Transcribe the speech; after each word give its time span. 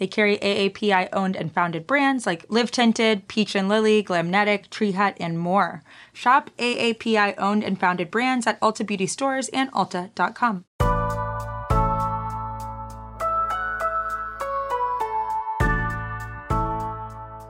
They 0.00 0.06
carry 0.06 0.38
AAPI 0.38 1.10
owned 1.12 1.36
and 1.36 1.52
founded 1.52 1.86
brands 1.86 2.24
like 2.24 2.46
Live 2.48 2.70
Tinted, 2.70 3.28
Peach 3.28 3.54
and 3.54 3.68
Lily, 3.68 4.02
Glamnetic, 4.02 4.70
Tree 4.70 4.92
Hut, 4.92 5.14
and 5.20 5.38
more. 5.38 5.82
Shop 6.14 6.48
AAPI 6.56 7.34
owned 7.36 7.62
and 7.62 7.78
founded 7.78 8.10
brands 8.10 8.46
at 8.46 8.58
Ulta 8.62 8.86
Beauty 8.86 9.06
stores 9.06 9.50
and 9.50 9.70
Ulta.com. 9.72 10.64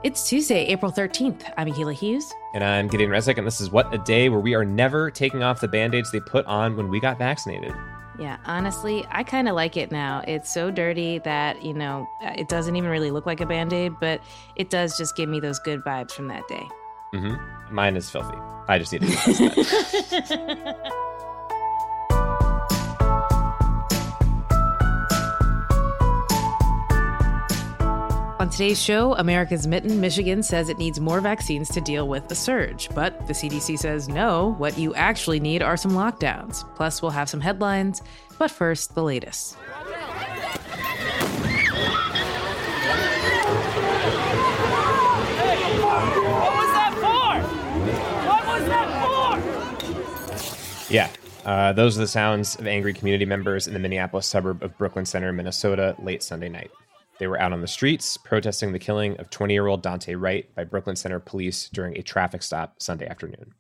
It's 0.03 0.29
Tuesday, 0.29 0.65
April 0.67 0.91
13th. 0.91 1.53
I'm 1.57 1.69
Akilah 1.69 1.95
Hughes. 1.95 2.33
And 2.55 2.65
I'm 2.65 2.89
Gideon 2.89 3.11
Resnick, 3.11 3.39
and 3.39 3.47
this 3.47 3.61
is 3.61 3.71
What 3.71 3.95
a 3.95 3.99
Day, 3.99 4.29
where 4.29 4.41
we 4.41 4.55
are 4.55 4.65
never 4.65 5.09
taking 5.09 5.45
off 5.45 5.61
the 5.61 5.69
band 5.69 5.95
aids 5.95 6.11
they 6.11 6.21
put 6.21 6.45
on 6.47 6.77
when 6.77 6.89
we 6.89 6.99
got 6.99 7.17
vaccinated. 7.17 7.73
Yeah, 8.19 8.39
honestly, 8.45 9.05
I 9.11 9.23
kind 9.23 9.49
of 9.49 9.55
like 9.55 9.77
it 9.77 9.91
now. 9.91 10.23
It's 10.27 10.53
so 10.53 10.71
dirty 10.71 11.19
that, 11.21 11.63
you 11.63 11.73
know, 11.73 12.09
it 12.23 12.49
doesn't 12.49 12.77
even 12.77 12.91
really 12.91 13.11
look 13.11 13.25
like 13.25 13.41
a 13.41 13.47
band 13.47 13.73
aid, 13.73 13.95
but 14.01 14.21
it 14.57 14.69
does 14.69 14.99
just 14.99 15.17
give 15.17 15.29
me 15.29 15.41
those 15.41 15.59
good 15.59 15.81
vibes 15.85 16.13
from 16.13 16.29
that 16.29 16.47
day. 16.49 16.67
Mm-hmm. 17.15 17.75
Mine 17.75 17.97
is 17.97 18.11
filthy. 18.11 18.37
I 18.69 18.79
just 18.79 18.93
need 18.93 19.03
to 19.03 20.77
On 28.41 28.49
today's 28.49 28.81
show, 28.81 29.15
America's 29.17 29.67
Mitten, 29.67 30.01
Michigan 30.01 30.43
says 30.43 30.71
it 30.71 30.79
needs 30.79 30.99
more 30.99 31.21
vaccines 31.21 31.69
to 31.69 31.79
deal 31.83 32.09
with 32.09 32.27
the 32.29 32.35
surge. 32.35 32.89
But 32.95 33.27
the 33.27 33.35
CDC 33.35 33.79
says 33.79 34.09
no, 34.09 34.55
what 34.57 34.79
you 34.79 34.95
actually 34.95 35.41
need 35.41 35.63
are 35.63 35.77
some 35.77 35.91
lockdowns. 35.91 36.65
Plus, 36.75 37.03
we'll 37.03 37.11
have 37.11 37.29
some 37.29 37.43
headlines. 37.43 38.01
But 38.39 38.51
first, 38.51 38.95
the 38.95 39.03
latest. 39.03 39.59
Yeah, 50.89 51.11
uh, 51.45 51.75
those 51.75 51.99
are 51.99 52.01
the 52.01 52.09
sounds 52.09 52.59
of 52.59 52.67
angry 52.67 52.95
community 52.95 53.27
members 53.27 53.67
in 53.67 53.75
the 53.75 53.79
Minneapolis 53.79 54.27
suburb 54.27 54.63
of 54.63 54.79
Brooklyn 54.79 55.05
Center, 55.05 55.31
Minnesota, 55.31 55.95
late 55.99 56.23
Sunday 56.23 56.49
night. 56.49 56.71
They 57.21 57.27
were 57.27 57.41
out 57.41 57.53
on 57.53 57.61
the 57.61 57.69
streets 57.69 58.17
protesting 58.17 58.73
the 58.73 58.79
killing 58.79 59.15
of 59.19 59.29
20 59.29 59.53
year 59.53 59.67
old 59.67 59.85
Daunte 59.85 60.19
Wright 60.19 60.53
by 60.55 60.65
Brooklyn 60.65 60.97
Center 60.97 61.21
police 61.21 61.69
during 61.69 61.97
a 61.99 62.03
traffic 62.03 62.43
stop 62.43 62.83
Sunday 62.83 63.07
afternoon. 63.07 63.53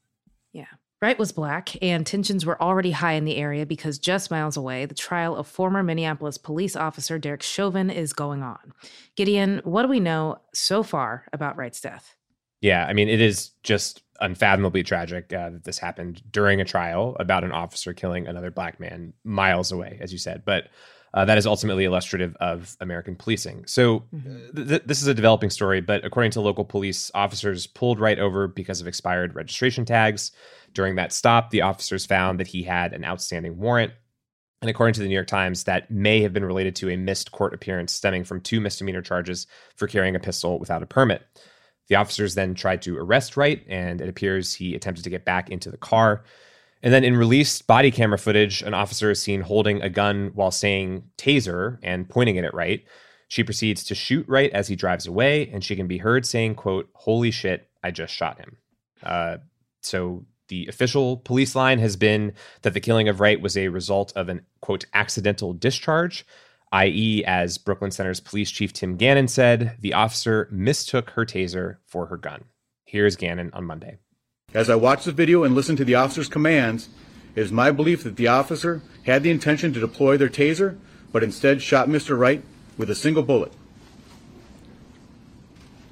Yeah. 0.54 0.64
Wright 1.02 1.18
was 1.18 1.30
black, 1.30 1.82
and 1.82 2.06
tensions 2.06 2.46
were 2.46 2.60
already 2.60 2.90
high 2.90 3.12
in 3.12 3.26
the 3.26 3.36
area 3.36 3.66
because 3.66 3.98
just 3.98 4.30
miles 4.30 4.56
away, 4.56 4.86
the 4.86 4.94
trial 4.94 5.36
of 5.36 5.46
former 5.46 5.82
Minneapolis 5.82 6.38
police 6.38 6.74
officer 6.74 7.18
Derek 7.18 7.42
Chauvin 7.42 7.90
is 7.90 8.14
going 8.14 8.42
on. 8.42 8.72
Gideon, 9.14 9.60
what 9.64 9.82
do 9.82 9.88
we 9.88 10.00
know 10.00 10.38
so 10.54 10.82
far 10.82 11.26
about 11.32 11.56
Wright's 11.56 11.82
death? 11.82 12.16
Yeah, 12.62 12.86
I 12.86 12.94
mean, 12.94 13.10
it 13.10 13.20
is 13.20 13.50
just 13.62 14.02
unfathomably 14.20 14.82
tragic 14.82 15.32
uh, 15.34 15.50
that 15.50 15.64
this 15.64 15.78
happened 15.78 16.22
during 16.30 16.62
a 16.62 16.66
trial 16.66 17.14
about 17.20 17.44
an 17.44 17.52
officer 17.52 17.92
killing 17.92 18.26
another 18.26 18.50
black 18.50 18.80
man 18.80 19.12
miles 19.22 19.70
away, 19.70 19.98
as 20.00 20.12
you 20.12 20.18
said. 20.18 20.44
But 20.46 20.68
uh, 21.12 21.24
that 21.24 21.38
is 21.38 21.46
ultimately 21.46 21.84
illustrative 21.84 22.36
of 22.40 22.76
American 22.80 23.16
policing. 23.16 23.64
So, 23.66 24.04
mm-hmm. 24.14 24.68
th- 24.68 24.82
this 24.86 25.02
is 25.02 25.08
a 25.08 25.14
developing 25.14 25.50
story, 25.50 25.80
but 25.80 26.04
according 26.04 26.30
to 26.32 26.40
local 26.40 26.64
police, 26.64 27.10
officers 27.14 27.66
pulled 27.66 27.98
Wright 27.98 28.18
over 28.18 28.46
because 28.46 28.80
of 28.80 28.86
expired 28.86 29.34
registration 29.34 29.84
tags. 29.84 30.32
During 30.72 30.94
that 30.96 31.12
stop, 31.12 31.50
the 31.50 31.62
officers 31.62 32.06
found 32.06 32.38
that 32.38 32.46
he 32.46 32.62
had 32.62 32.92
an 32.92 33.04
outstanding 33.04 33.58
warrant. 33.58 33.92
And 34.62 34.70
according 34.70 34.94
to 34.94 35.00
the 35.00 35.08
New 35.08 35.14
York 35.14 35.26
Times, 35.26 35.64
that 35.64 35.90
may 35.90 36.20
have 36.20 36.32
been 36.32 36.44
related 36.44 36.76
to 36.76 36.90
a 36.90 36.96
missed 36.96 37.32
court 37.32 37.54
appearance 37.54 37.92
stemming 37.92 38.24
from 38.24 38.40
two 38.40 38.60
misdemeanor 38.60 39.02
charges 39.02 39.46
for 39.74 39.88
carrying 39.88 40.14
a 40.14 40.20
pistol 40.20 40.58
without 40.58 40.82
a 40.82 40.86
permit. 40.86 41.22
The 41.88 41.96
officers 41.96 42.34
then 42.34 42.54
tried 42.54 42.82
to 42.82 42.96
arrest 42.98 43.36
Wright, 43.36 43.64
and 43.68 44.00
it 44.00 44.08
appears 44.08 44.54
he 44.54 44.74
attempted 44.76 45.02
to 45.04 45.10
get 45.10 45.24
back 45.24 45.50
into 45.50 45.70
the 45.70 45.76
car. 45.76 46.22
And 46.82 46.92
then 46.92 47.04
in 47.04 47.16
released 47.16 47.66
body 47.66 47.90
camera 47.90 48.18
footage, 48.18 48.62
an 48.62 48.74
officer 48.74 49.10
is 49.10 49.20
seen 49.20 49.42
holding 49.42 49.82
a 49.82 49.90
gun 49.90 50.30
while 50.34 50.50
saying 50.50 51.04
taser 51.18 51.78
and 51.82 52.08
pointing 52.08 52.36
it 52.36 52.44
at 52.44 52.54
Wright. 52.54 52.84
She 53.28 53.44
proceeds 53.44 53.84
to 53.84 53.94
shoot 53.94 54.26
Wright 54.28 54.50
as 54.52 54.68
he 54.68 54.76
drives 54.76 55.06
away, 55.06 55.48
and 55.50 55.62
she 55.62 55.76
can 55.76 55.86
be 55.86 55.98
heard 55.98 56.26
saying, 56.26 56.54
quote, 56.56 56.88
holy 56.94 57.30
shit, 57.30 57.68
I 57.82 57.90
just 57.90 58.14
shot 58.14 58.38
him. 58.38 58.56
Uh, 59.02 59.36
so 59.82 60.24
the 60.48 60.66
official 60.66 61.18
police 61.18 61.54
line 61.54 61.78
has 61.78 61.96
been 61.96 62.32
that 62.62 62.74
the 62.74 62.80
killing 62.80 63.08
of 63.08 63.20
Wright 63.20 63.40
was 63.40 63.56
a 63.56 63.68
result 63.68 64.12
of 64.16 64.28
an, 64.28 64.40
quote, 64.60 64.86
accidental 64.94 65.52
discharge, 65.52 66.26
i.e., 66.72 67.24
as 67.24 67.58
Brooklyn 67.58 67.90
Center's 67.90 68.20
police 68.20 68.50
chief 68.50 68.72
Tim 68.72 68.96
Gannon 68.96 69.28
said, 69.28 69.76
the 69.80 69.94
officer 69.94 70.48
mistook 70.50 71.10
her 71.10 71.24
taser 71.24 71.76
for 71.86 72.06
her 72.06 72.16
gun. 72.16 72.44
Here's 72.84 73.16
Gannon 73.16 73.50
on 73.52 73.64
Monday. 73.64 73.98
As 74.52 74.68
I 74.68 74.74
watched 74.74 75.04
the 75.04 75.12
video 75.12 75.44
and 75.44 75.54
listened 75.54 75.78
to 75.78 75.84
the 75.84 75.94
officer's 75.94 76.28
commands, 76.28 76.88
it 77.36 77.40
is 77.40 77.52
my 77.52 77.70
belief 77.70 78.02
that 78.02 78.16
the 78.16 78.26
officer 78.26 78.82
had 79.04 79.22
the 79.22 79.30
intention 79.30 79.72
to 79.72 79.80
deploy 79.80 80.16
their 80.16 80.28
taser, 80.28 80.76
but 81.12 81.22
instead 81.22 81.62
shot 81.62 81.88
Mr. 81.88 82.18
Wright 82.18 82.42
with 82.76 82.90
a 82.90 82.94
single 82.94 83.22
bullet. 83.22 83.52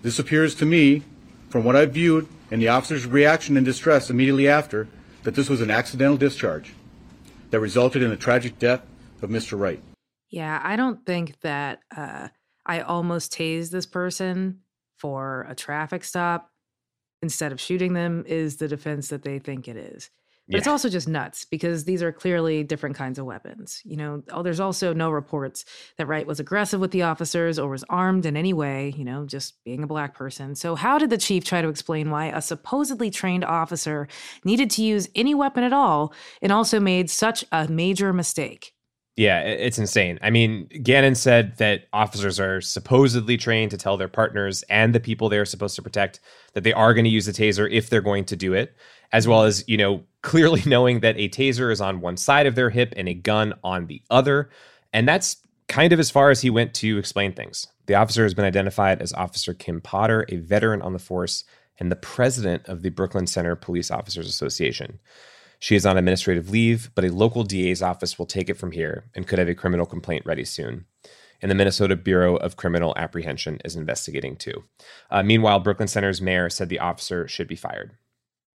This 0.03 0.19
appears 0.19 0.55
to 0.57 0.67
me, 0.67 1.05
from 1.49 1.65
what 1.65 1.77
I've 1.77 1.93
viewed 1.93 2.29
and 2.51 2.61
the 2.61 2.69
officer's 2.69 3.07
reaction 3.07 3.57
and 3.57 3.65
distress 3.65 4.11
immediately 4.11 4.49
after, 4.49 4.89
that 5.23 5.35
this 5.35 5.49
was 5.49 5.61
an 5.61 5.71
accidental 5.71 6.17
discharge 6.17 6.73
that 7.51 7.61
resulted 7.61 8.03
in 8.03 8.11
the 8.11 8.17
tragic 8.17 8.59
death 8.59 8.83
of 9.23 9.31
Mr. 9.31 9.59
Wright. 9.59 9.83
Yeah, 10.31 10.61
I 10.63 10.77
don't 10.77 11.05
think 11.07 11.41
that 11.41 11.81
uh, 11.97 12.29
I 12.67 12.81
almost 12.81 13.33
tased 13.33 13.71
this 13.71 13.87
person 13.87 14.61
for 14.97 15.47
a 15.49 15.55
traffic 15.55 16.05
stop 16.05 16.51
instead 17.23 17.53
of 17.53 17.61
shooting 17.61 17.93
them 17.93 18.25
is 18.27 18.57
the 18.57 18.69
defense 18.69 19.09
that 19.09 19.23
they 19.23 19.39
think 19.39 19.69
it 19.69 19.77
is. 19.77 20.11
But 20.49 20.55
yeah. 20.55 20.59
it's 20.59 20.67
also 20.67 20.89
just 20.89 21.09
nuts 21.09 21.45
because 21.45 21.85
these 21.85 22.03
are 22.03 22.11
clearly 22.11 22.65
different 22.65 22.97
kinds 22.97 23.19
of 23.19 23.27
weapons. 23.27 23.83
You 23.85 23.99
know, 23.99 24.23
oh, 24.31 24.43
there's 24.43 24.61
also 24.61 24.95
no 24.95 25.11
reports 25.11 25.67
that 25.99 26.07
Wright 26.07 26.27
was 26.27 26.41
aggressive 26.41 26.81
with 26.81 26.91
the 26.91 27.03
officers 27.03 27.59
or 27.59 27.69
was 27.69 27.85
armed 27.91 28.25
in 28.25 28.35
any 28.35 28.55
way, 28.55 28.95
you 28.97 29.05
know, 29.05 29.27
just 29.27 29.63
being 29.65 29.83
a 29.83 29.87
black 29.87 30.15
person. 30.15 30.55
So, 30.55 30.75
how 30.75 30.97
did 30.97 31.11
the 31.11 31.19
chief 31.19 31.45
try 31.45 31.61
to 31.61 31.69
explain 31.69 32.09
why 32.09 32.27
a 32.27 32.41
supposedly 32.41 33.11
trained 33.11 33.45
officer 33.45 34.09
needed 34.43 34.71
to 34.71 34.83
use 34.83 35.11
any 35.15 35.35
weapon 35.35 35.65
at 35.65 35.75
all 35.75 36.15
and 36.41 36.51
also 36.51 36.81
made 36.81 37.11
such 37.11 37.45
a 37.53 37.69
major 37.69 38.15
mistake? 38.15 38.73
Yeah, 39.19 39.41
it's 39.41 39.81
insane. 39.81 40.21
I 40.23 40.31
mean, 40.31 40.69
Gannon 40.85 41.17
said 41.17 41.57
that 41.57 41.89
officers 41.93 42.39
are 42.39 42.61
supposedly 42.61 43.37
trained 43.37 43.73
to 43.73 43.77
tell 43.77 43.97
their 43.97 44.07
partners 44.07 44.63
and 44.71 44.95
the 44.95 45.01
people 45.01 45.29
they're 45.29 45.45
supposed 45.45 45.75
to 45.75 45.83
protect 45.83 46.21
that 46.53 46.63
they 46.63 46.73
are 46.73 46.95
going 46.95 47.05
to 47.05 47.11
use 47.11 47.27
a 47.27 47.33
taser 47.33 47.69
if 47.69 47.91
they're 47.91 48.01
going 48.01 48.27
to 48.27 48.37
do 48.37 48.53
it, 48.55 48.77
as 49.11 49.27
well 49.27 49.43
as, 49.43 49.65
you 49.67 49.77
know, 49.77 50.05
clearly 50.23 50.63
knowing 50.67 51.01
that 51.01 51.19
a 51.19 51.29
taser 51.31 51.73
is 51.73 51.81
on 51.81 52.01
one 52.01 52.17
side 52.17 52.47
of 52.47 52.55
their 52.55 52.71
hip 52.71 52.95
and 52.97 53.09
a 53.09 53.15
gun 53.15 53.55
on 53.65 53.89
the 53.89 54.01
other. 54.09 54.51
And 54.93 55.09
that's 55.09 55.39
kind 55.67 55.93
of 55.93 55.99
as 55.99 56.13
far 56.13 56.31
as 56.31 56.41
he 56.41 56.49
went 56.49 56.73
to 56.75 56.97
explain 56.97 57.33
things. 57.33 57.67
The 57.87 57.97
officer 57.97 58.23
has 58.23 58.35
been 58.35 58.45
identified 58.45 59.03
as 59.03 59.13
Officer 59.15 59.53
Kim 59.53 59.81
Potter, 59.81 60.27
a 60.29 60.37
veteran 60.37 60.81
on 60.81 60.93
the 60.93 61.01
force 61.01 61.43
and 61.81 61.91
the 61.91 61.97
president 61.97 62.69
of 62.69 62.83
the 62.83 62.91
Brooklyn 62.91 63.27
Center 63.27 63.57
Police 63.57 63.91
Officers 63.91 64.29
Association. 64.29 65.01
She 65.59 65.75
is 65.75 65.85
on 65.85 65.99
administrative 65.99 66.51
leave, 66.51 66.91
but 66.95 67.05
a 67.05 67.13
local 67.13 67.43
DA's 67.43 67.83
office 67.83 68.19
will 68.19 68.27
take 68.27 68.49
it 68.49 68.57
from 68.57 68.73
here 68.73 69.05
and 69.15 69.27
could 69.27 69.39
have 69.39 69.49
a 69.49 69.55
criminal 69.55 69.87
complaint 69.87 70.25
ready 70.25 70.45
soon. 70.45 70.87
And 71.43 71.51
the 71.51 71.55
Minnesota 71.55 71.97
Bureau 71.97 72.37
of 72.37 72.57
Criminal 72.57 72.95
Apprehension 72.97 73.61
is 73.65 73.77
investigating 73.77 74.37
too. 74.37 74.65
Uh, 75.11 75.23
meanwhile, 75.23 75.61
Brooklyn 75.61 75.89
Center's 75.89 76.21
mayor 76.21 76.51
said 76.51 76.69
the 76.69 76.81
officer 76.81 77.29
should 77.29 77.49
be 77.49 77.57
fired. 77.57 77.93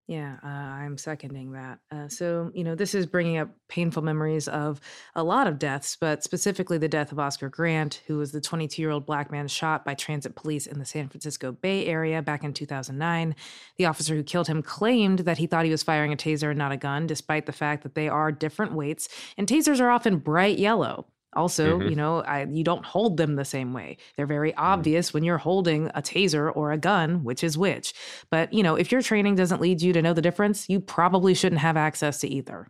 Yeah, 0.08 0.36
uh, 0.44 0.48
I'm 0.48 0.98
seconding 0.98 1.54
that. 1.54 1.80
Uh, 1.90 2.10
so, 2.10 2.52
you 2.54 2.66
know, 2.66 2.76
this 2.76 2.94
is 2.94 3.06
bringing 3.06 3.38
up 3.38 3.50
painful 3.70 4.04
memories 4.04 4.50
of 4.50 4.82
a 5.16 5.24
lot 5.24 5.48
of 5.48 5.58
deaths, 5.58 5.96
but 5.96 6.24
specifically 6.24 6.78
the 6.78 6.90
death 6.90 7.14
of 7.14 7.20
Oscar 7.20 7.48
Grant, 7.48 8.02
who 8.06 8.18
was 8.18 8.34
the 8.34 8.42
22 8.42 8.82
year 8.82 8.92
old 8.92 9.06
black 9.06 9.32
man 9.32 9.48
shot 9.48 9.86
by 9.86 9.94
transit 9.94 10.36
police 10.36 10.68
in 10.68 10.78
the 10.78 10.86
San 10.86 11.08
Francisco 11.08 11.54
Bay 11.54 11.86
Area 11.86 12.22
back 12.22 12.44
in 12.44 12.54
2009. 12.54 13.34
The 13.78 13.86
officer 13.86 14.14
who 14.14 14.24
killed 14.24 14.48
him 14.48 14.62
claimed 14.62 15.20
that 15.20 15.38
he 15.38 15.48
thought 15.48 15.64
he 15.64 15.72
was 15.72 15.84
firing 15.84 16.12
a 16.12 16.18
taser 16.18 16.50
and 16.50 16.60
not 16.60 16.74
a 16.74 16.78
gun, 16.78 17.08
despite 17.08 17.46
the 17.46 17.54
fact 17.54 17.84
that 17.84 17.96
they 17.96 18.10
are 18.10 18.30
different 18.30 18.74
weights, 18.74 19.08
and 19.38 19.48
tasers 19.48 19.80
are 19.80 19.90
often 19.90 20.18
bright 20.18 20.60
yellow. 20.60 21.08
Also, 21.36 21.80
mm-hmm. 21.80 21.90
you 21.90 21.96
know, 21.96 22.22
I, 22.22 22.46
you 22.46 22.64
don't 22.64 22.86
hold 22.86 23.18
them 23.18 23.36
the 23.36 23.46
same 23.46 23.74
way. 23.74 23.98
They're 24.16 24.26
very 24.26 24.52
mm-hmm. 24.52 24.64
obvious 24.64 25.08
mm-hmm. 25.08 25.18
when 25.18 25.24
you're 25.24 25.38
holding 25.38 25.88
a 25.90 26.02
taser 26.02 26.56
or 26.56 26.72
a 26.72 26.78
gun, 26.78 27.24
which 27.24 27.44
is 27.44 27.58
which. 27.58 27.94
But, 28.30 28.54
you 28.54 28.64
know, 28.64 28.76
if 28.76 28.92
your 28.92 29.02
training 29.02 29.36
doesn't 29.36 29.62
lead 29.62 29.82
you 29.82 29.94
to 29.94 30.02
know 30.02 30.14
the 30.14 30.22
difference, 30.22 30.70
you 30.70 30.80
probably 30.80 31.34
shouldn't 31.34 31.62
have 31.62 31.78
access 31.78 32.20
to 32.20 32.28
either. 32.28 32.68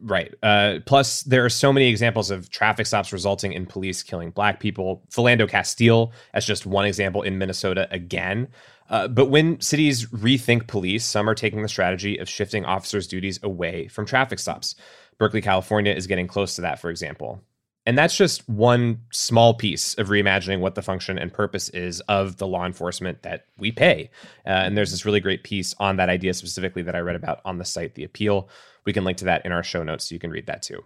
Right. 0.00 0.32
Uh, 0.44 0.78
plus, 0.86 1.24
there 1.24 1.44
are 1.44 1.50
so 1.50 1.72
many 1.72 1.88
examples 1.88 2.30
of 2.30 2.50
traffic 2.50 2.86
stops 2.86 3.12
resulting 3.12 3.52
in 3.52 3.66
police 3.66 4.02
killing 4.02 4.30
black 4.30 4.60
people. 4.60 5.02
Philando 5.10 5.48
Castile, 5.48 6.12
as 6.34 6.46
just 6.46 6.66
one 6.66 6.84
example 6.84 7.22
in 7.22 7.36
Minnesota 7.36 7.88
again. 7.90 8.46
Uh, 8.88 9.08
but 9.08 9.26
when 9.26 9.60
cities 9.60 10.06
rethink 10.06 10.68
police, 10.68 11.04
some 11.04 11.28
are 11.28 11.34
taking 11.34 11.62
the 11.62 11.68
strategy 11.68 12.18
of 12.18 12.28
shifting 12.28 12.64
officers' 12.64 13.08
duties 13.08 13.40
away 13.42 13.88
from 13.88 14.06
traffic 14.06 14.38
stops. 14.38 14.76
Berkeley, 15.18 15.40
California 15.40 15.92
is 15.92 16.06
getting 16.06 16.28
close 16.28 16.54
to 16.56 16.60
that, 16.60 16.78
for 16.78 16.90
example. 16.90 17.42
And 17.84 17.98
that's 17.98 18.16
just 18.16 18.48
one 18.48 19.00
small 19.12 19.54
piece 19.54 19.94
of 19.94 20.08
reimagining 20.08 20.60
what 20.60 20.76
the 20.76 20.82
function 20.82 21.18
and 21.18 21.32
purpose 21.32 21.68
is 21.70 22.00
of 22.02 22.36
the 22.36 22.46
law 22.46 22.64
enforcement 22.64 23.22
that 23.22 23.46
we 23.58 23.72
pay. 23.72 24.10
Uh, 24.46 24.50
and 24.50 24.76
there's 24.76 24.92
this 24.92 25.04
really 25.04 25.20
great 25.20 25.42
piece 25.42 25.74
on 25.80 25.96
that 25.96 26.08
idea 26.08 26.32
specifically 26.32 26.82
that 26.82 26.94
I 26.94 27.00
read 27.00 27.16
about 27.16 27.40
on 27.44 27.58
the 27.58 27.64
site, 27.64 27.94
The 27.94 28.04
Appeal. 28.04 28.48
We 28.84 28.92
can 28.92 29.04
link 29.04 29.18
to 29.18 29.24
that 29.24 29.44
in 29.44 29.50
our 29.50 29.64
show 29.64 29.82
notes 29.82 30.08
so 30.08 30.14
you 30.14 30.20
can 30.20 30.30
read 30.30 30.46
that 30.46 30.62
too. 30.62 30.84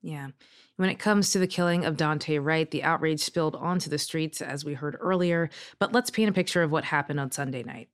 Yeah. 0.00 0.28
When 0.76 0.90
it 0.90 1.00
comes 1.00 1.32
to 1.32 1.40
the 1.40 1.48
killing 1.48 1.84
of 1.84 1.96
Daunte 1.96 2.42
Wright, 2.42 2.70
the 2.70 2.84
outrage 2.84 3.20
spilled 3.20 3.56
onto 3.56 3.90
the 3.90 3.98
streets, 3.98 4.40
as 4.40 4.64
we 4.64 4.74
heard 4.74 4.96
earlier. 5.00 5.50
But 5.80 5.92
let's 5.92 6.10
paint 6.10 6.30
a 6.30 6.32
picture 6.32 6.62
of 6.62 6.70
what 6.70 6.84
happened 6.84 7.18
on 7.18 7.32
Sunday 7.32 7.64
night. 7.64 7.88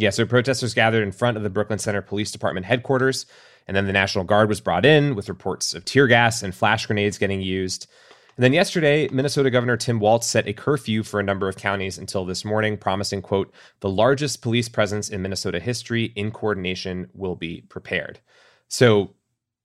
Yeah, 0.00 0.08
so 0.08 0.24
protesters 0.24 0.72
gathered 0.72 1.02
in 1.02 1.12
front 1.12 1.36
of 1.36 1.42
the 1.42 1.50
Brooklyn 1.50 1.78
Center 1.78 2.00
Police 2.00 2.32
Department 2.32 2.64
headquarters, 2.64 3.26
and 3.66 3.76
then 3.76 3.86
the 3.86 3.92
National 3.92 4.24
Guard 4.24 4.48
was 4.48 4.58
brought 4.58 4.86
in 4.86 5.14
with 5.14 5.28
reports 5.28 5.74
of 5.74 5.84
tear 5.84 6.06
gas 6.06 6.42
and 6.42 6.54
flash 6.54 6.86
grenades 6.86 7.18
getting 7.18 7.42
used. 7.42 7.86
And 8.34 8.42
then 8.42 8.54
yesterday, 8.54 9.08
Minnesota 9.12 9.50
Governor 9.50 9.76
Tim 9.76 10.00
Walz 10.00 10.26
set 10.26 10.48
a 10.48 10.54
curfew 10.54 11.02
for 11.02 11.20
a 11.20 11.22
number 11.22 11.50
of 11.50 11.56
counties 11.56 11.98
until 11.98 12.24
this 12.24 12.46
morning, 12.46 12.78
promising, 12.78 13.20
quote, 13.20 13.52
the 13.80 13.90
largest 13.90 14.40
police 14.40 14.70
presence 14.70 15.10
in 15.10 15.20
Minnesota 15.20 15.60
history 15.60 16.04
in 16.16 16.30
coordination 16.30 17.10
will 17.12 17.36
be 17.36 17.60
prepared. 17.68 18.20
So 18.68 19.14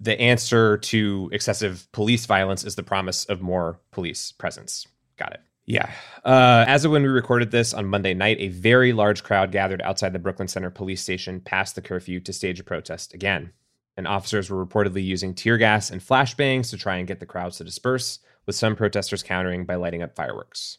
the 0.02 0.20
answer 0.20 0.78
to 0.78 1.30
excessive 1.32 1.88
police 1.94 2.26
violence 2.26 2.66
is 2.66 2.76
the 2.76 2.84
promise 2.84 3.24
of 3.24 3.40
more 3.40 3.80
police 3.92 4.34
presence. 4.34 4.86
Got 5.16 5.36
it. 5.36 5.40
Yeah. 5.66 5.90
Uh, 6.24 6.66
as 6.68 6.86
of 6.86 6.92
when 6.92 7.02
we 7.02 7.08
recorded 7.10 7.52
this 7.52 7.74
on 7.74 7.88
Monday 7.88 8.14
night, 8.14 8.38
a 8.40 8.50
very 8.50 8.94
large 8.94 9.24
crowd 9.24 9.52
gathered 9.52 9.82
outside 9.82 10.14
the 10.14 10.20
Brooklyn 10.20 10.48
Center 10.48 10.70
police 10.70 11.02
station 11.02 11.42
past 11.42 11.76
the 11.76 11.82
curfew 11.82 12.20
to 12.22 12.34
stage 12.34 12.60
a 12.60 12.64
protest 12.64 13.14
again. 13.14 13.52
And 13.98 14.08
officers 14.08 14.50
were 14.50 14.64
reportedly 14.64 15.04
using 15.04 15.34
tear 15.34 15.58
gas 15.58 15.90
and 15.90 16.02
flashbangs 16.02 16.70
to 16.70 16.78
try 16.78 16.98
and 16.98 17.08
get 17.08 17.20
the 17.20 17.26
crowds 17.26 17.58
to 17.58 17.64
disperse, 17.64 18.20
with 18.46 18.56
some 18.56 18.76
protesters 18.76 19.24
countering 19.24 19.66
by 19.66 19.76
lighting 19.76 20.04
up 20.04 20.16
fireworks. 20.16 20.78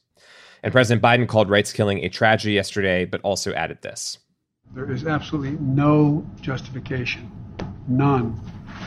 And 0.63 0.73
President 0.73 1.03
Biden 1.03 1.27
called 1.27 1.51
Wright's 1.51 1.73
killing 1.73 2.05
a 2.05 2.09
tragedy 2.09 2.55
yesterday, 2.55 3.05
but 3.05 3.21
also 3.23 3.53
added 3.55 3.83
this 3.83 4.19
There 4.75 4.91
is 4.91 5.07
absolutely 5.07 5.59
no 5.61 6.25
justification 6.41 7.33
none 7.89 8.41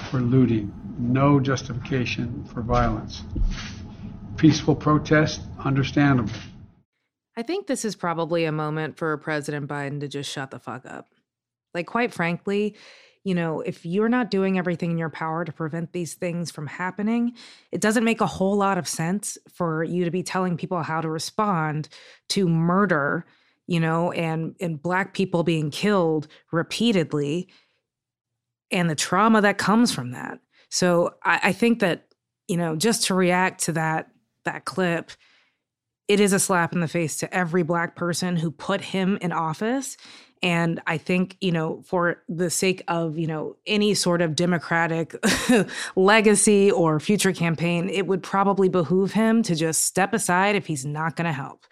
for 0.09 0.19
looting, 0.19 0.73
no 0.97 1.39
justification 1.39 2.43
for 2.45 2.61
violence. 2.61 3.23
Peaceful 4.37 4.75
protest, 4.75 5.41
understandable. 5.59 6.31
I 7.37 7.43
think 7.43 7.67
this 7.67 7.85
is 7.85 7.95
probably 7.95 8.45
a 8.45 8.51
moment 8.51 8.97
for 8.97 9.15
President 9.17 9.67
Biden 9.67 9.99
to 10.01 10.07
just 10.07 10.29
shut 10.29 10.51
the 10.51 10.59
fuck 10.59 10.85
up. 10.85 11.07
Like, 11.73 11.87
quite 11.87 12.13
frankly, 12.13 12.75
you 13.23 13.35
know, 13.35 13.61
if 13.61 13.85
you're 13.85 14.09
not 14.09 14.31
doing 14.31 14.57
everything 14.57 14.91
in 14.91 14.97
your 14.97 15.09
power 15.09 15.45
to 15.45 15.51
prevent 15.51 15.93
these 15.93 16.13
things 16.13 16.51
from 16.51 16.67
happening, 16.67 17.33
it 17.71 17.81
doesn't 17.81 18.03
make 18.03 18.21
a 18.21 18.27
whole 18.27 18.55
lot 18.55 18.77
of 18.77 18.87
sense 18.87 19.37
for 19.53 19.83
you 19.83 20.05
to 20.05 20.11
be 20.11 20.23
telling 20.23 20.57
people 20.57 20.81
how 20.81 21.01
to 21.01 21.09
respond 21.09 21.89
to 22.29 22.47
murder, 22.47 23.25
you 23.67 23.79
know, 23.79 24.11
and 24.13 24.55
and 24.59 24.81
black 24.81 25.13
people 25.13 25.43
being 25.43 25.69
killed 25.69 26.27
repeatedly 26.51 27.49
and 28.71 28.89
the 28.89 28.95
trauma 28.95 29.41
that 29.41 29.57
comes 29.57 29.91
from 29.91 30.11
that. 30.11 30.39
So 30.69 31.15
I, 31.23 31.39
I 31.43 31.51
think 31.51 31.79
that, 31.79 32.07
you 32.47 32.57
know, 32.57 32.75
just 32.75 33.05
to 33.05 33.13
react 33.13 33.63
to 33.63 33.73
that 33.73 34.09
that 34.45 34.65
clip, 34.65 35.11
it 36.09 36.19
is 36.19 36.33
a 36.33 36.39
slap 36.39 36.73
in 36.73 36.81
the 36.81 36.87
face 36.87 37.17
to 37.17 37.33
every 37.33 37.61
black 37.61 37.95
person 37.95 38.35
who 38.35 38.49
put 38.49 38.81
him 38.81 39.17
in 39.21 39.31
office. 39.31 39.95
And 40.41 40.81
I 40.87 40.97
think, 40.97 41.37
you 41.39 41.51
know, 41.51 41.83
for 41.85 42.23
the 42.27 42.49
sake 42.49 42.81
of, 42.87 43.17
you 43.17 43.27
know, 43.27 43.57
any 43.67 43.93
sort 43.93 44.21
of 44.21 44.35
democratic 44.35 45.15
legacy 45.95 46.71
or 46.71 46.99
future 46.99 47.31
campaign, 47.31 47.89
it 47.89 48.07
would 48.07 48.23
probably 48.23 48.69
behoove 48.69 49.11
him 49.11 49.43
to 49.43 49.53
just 49.53 49.83
step 49.83 50.13
aside 50.13 50.55
if 50.55 50.65
he's 50.65 50.85
not 50.85 51.15
going 51.15 51.27
to 51.27 51.33
help. 51.33 51.65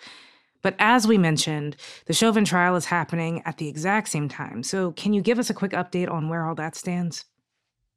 But 0.61 0.75
as 0.79 1.07
we 1.07 1.17
mentioned, 1.17 1.75
the 2.05 2.13
Chauvin 2.13 2.45
trial 2.45 2.75
is 2.75 2.85
happening 2.85 3.41
at 3.45 3.57
the 3.57 3.67
exact 3.67 4.09
same 4.09 4.29
time. 4.29 4.63
So, 4.63 4.91
can 4.91 5.13
you 5.13 5.21
give 5.21 5.39
us 5.39 5.49
a 5.49 5.53
quick 5.53 5.71
update 5.71 6.11
on 6.11 6.29
where 6.29 6.45
all 6.45 6.55
that 6.55 6.75
stands? 6.75 7.25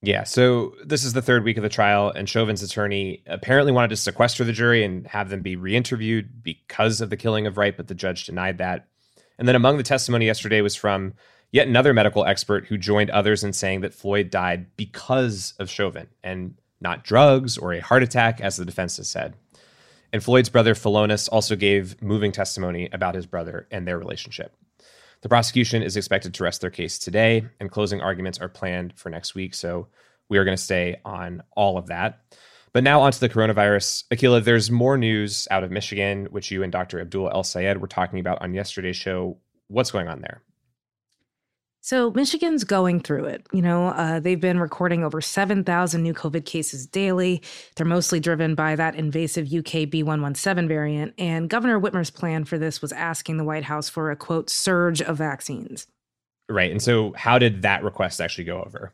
Yeah, 0.03 0.25
so 0.25 0.75
this 0.83 1.05
is 1.05 1.13
the 1.13 1.21
third 1.21 1.45
week 1.45 1.59
of 1.59 1.63
the 1.63 1.69
trial, 1.69 2.11
and 2.11 2.27
Chauvin's 2.27 2.63
attorney 2.63 3.23
apparently 3.27 3.71
wanted 3.71 3.91
to 3.91 3.97
sequester 3.97 4.45
the 4.45 4.53
jury 4.53 4.83
and 4.83 5.07
have 5.07 5.29
them 5.29 5.43
be 5.43 5.57
re 5.57 5.77
interviewed 5.77 6.43
because 6.43 7.03
of 7.03 7.11
the 7.11 7.19
killing 7.19 7.47
of 7.47 7.59
Wright, 7.59 7.77
but 7.77 7.87
the 7.87 7.95
judge 7.95 8.25
denied 8.25 8.59
that. 8.59 8.89
And 9.39 9.47
then 9.47 9.57
among 9.57 9.77
the 9.77 9.83
testimony 9.83 10.25
yesterday 10.25 10.63
was 10.63 10.75
from 10.75 11.15
yet 11.53 11.69
another 11.69 11.93
medical 11.93 12.25
expert 12.25 12.67
who 12.67 12.79
joined 12.79 13.11
others 13.11 13.45
in 13.45 13.53
saying 13.53 13.83
that 13.83 13.93
Floyd 13.93 14.31
died 14.31 14.75
because 14.77 15.53
of 15.59 15.69
Chauvin 15.69 16.09
and 16.23 16.55
not 16.81 17.05
drugs 17.05 17.59
or 17.59 17.75
a 17.75 17.81
heart 17.81 18.03
attack, 18.03 18.41
as 18.41 18.57
the 18.57 18.65
defense 18.65 18.97
has 18.97 19.09
said. 19.09 19.35
And 20.13 20.25
Floyd's 20.25 20.49
brother, 20.49 20.75
Philonise, 20.75 21.29
also 21.31 21.57
gave 21.57 22.01
moving 22.03 22.33
testimony 22.33 22.89
about 22.93 23.15
his 23.15 23.27
brother 23.27 23.67
and 23.71 23.87
their 23.87 23.99
relationship. 23.99 24.57
The 25.23 25.29
prosecution 25.29 25.83
is 25.83 25.97
expected 25.97 26.35
to 26.35 26.45
rest 26.45 26.63
their 26.63 26.71
case 26.71 26.99
today, 26.99 27.47
and 27.61 27.71
closing 27.71 28.01
arguments 28.01 28.39
are 28.39 28.49
planned 28.49 28.95
for 28.97 29.11
next 29.11 29.35
week. 29.35 29.55
So 29.55 29.89
we 30.29 30.39
are 30.39 30.45
going 30.45 30.57
to 30.57 30.63
stay 30.63 31.01
on 31.05 31.43
all 31.55 31.77
of 31.77 31.89
that. 31.89 32.21
But 32.73 32.85
now 32.85 33.01
onto 33.01 33.19
the 33.19 33.29
coronavirus. 33.29 34.05
Akilah, 34.09 34.45
there's 34.45 34.71
more 34.71 34.97
news 34.97 35.49
out 35.51 35.65
of 35.65 35.71
Michigan, 35.71 36.27
which 36.31 36.51
you 36.51 36.63
and 36.63 36.71
Dr. 36.71 37.01
Abdul 37.01 37.31
El-Sayed 37.31 37.79
were 37.79 37.89
talking 37.89 38.21
about 38.21 38.41
on 38.41 38.55
yesterday's 38.55 38.97
show. 38.97 39.39
What's 39.67 39.91
going 39.91 40.09
on 40.09 40.21
there? 40.21 40.43
So, 41.83 42.11
Michigan's 42.11 42.65
going 42.65 43.01
through 43.01 43.25
it. 43.25 43.47
You 43.53 43.63
know, 43.63 43.89
uh, 43.89 44.21
they've 44.21 44.41
been 44.41 44.61
recording 44.61 45.03
over 45.03 45.21
7,000 45.21 46.03
new 46.03 46.13
COVID 46.13 46.45
cases 46.45 46.87
daily. 46.87 47.43
They're 47.77 47.87
mostly 47.87 48.21
driven 48.21 48.55
by 48.55 48.77
that 48.77 48.97
invasive 48.97 49.47
UK 49.47 49.89
B117 49.89 50.69
variant. 50.69 51.15
And 51.17 51.49
Governor 51.49 51.81
Whitmer's 51.81 52.11
plan 52.11 52.45
for 52.45 52.59
this 52.59 52.83
was 52.83 52.93
asking 52.93 53.39
the 53.39 53.45
White 53.45 53.65
House 53.65 53.89
for 53.89 54.11
a 54.11 54.17
quote, 54.17 54.51
surge 54.51 55.01
of 55.01 55.17
vaccines. 55.17 55.87
Right. 56.51 56.71
And 56.71 56.83
so, 56.83 57.15
how 57.17 57.39
did 57.39 57.63
that 57.63 57.83
request 57.83 58.21
actually 58.21 58.45
go 58.45 58.63
over? 58.63 58.93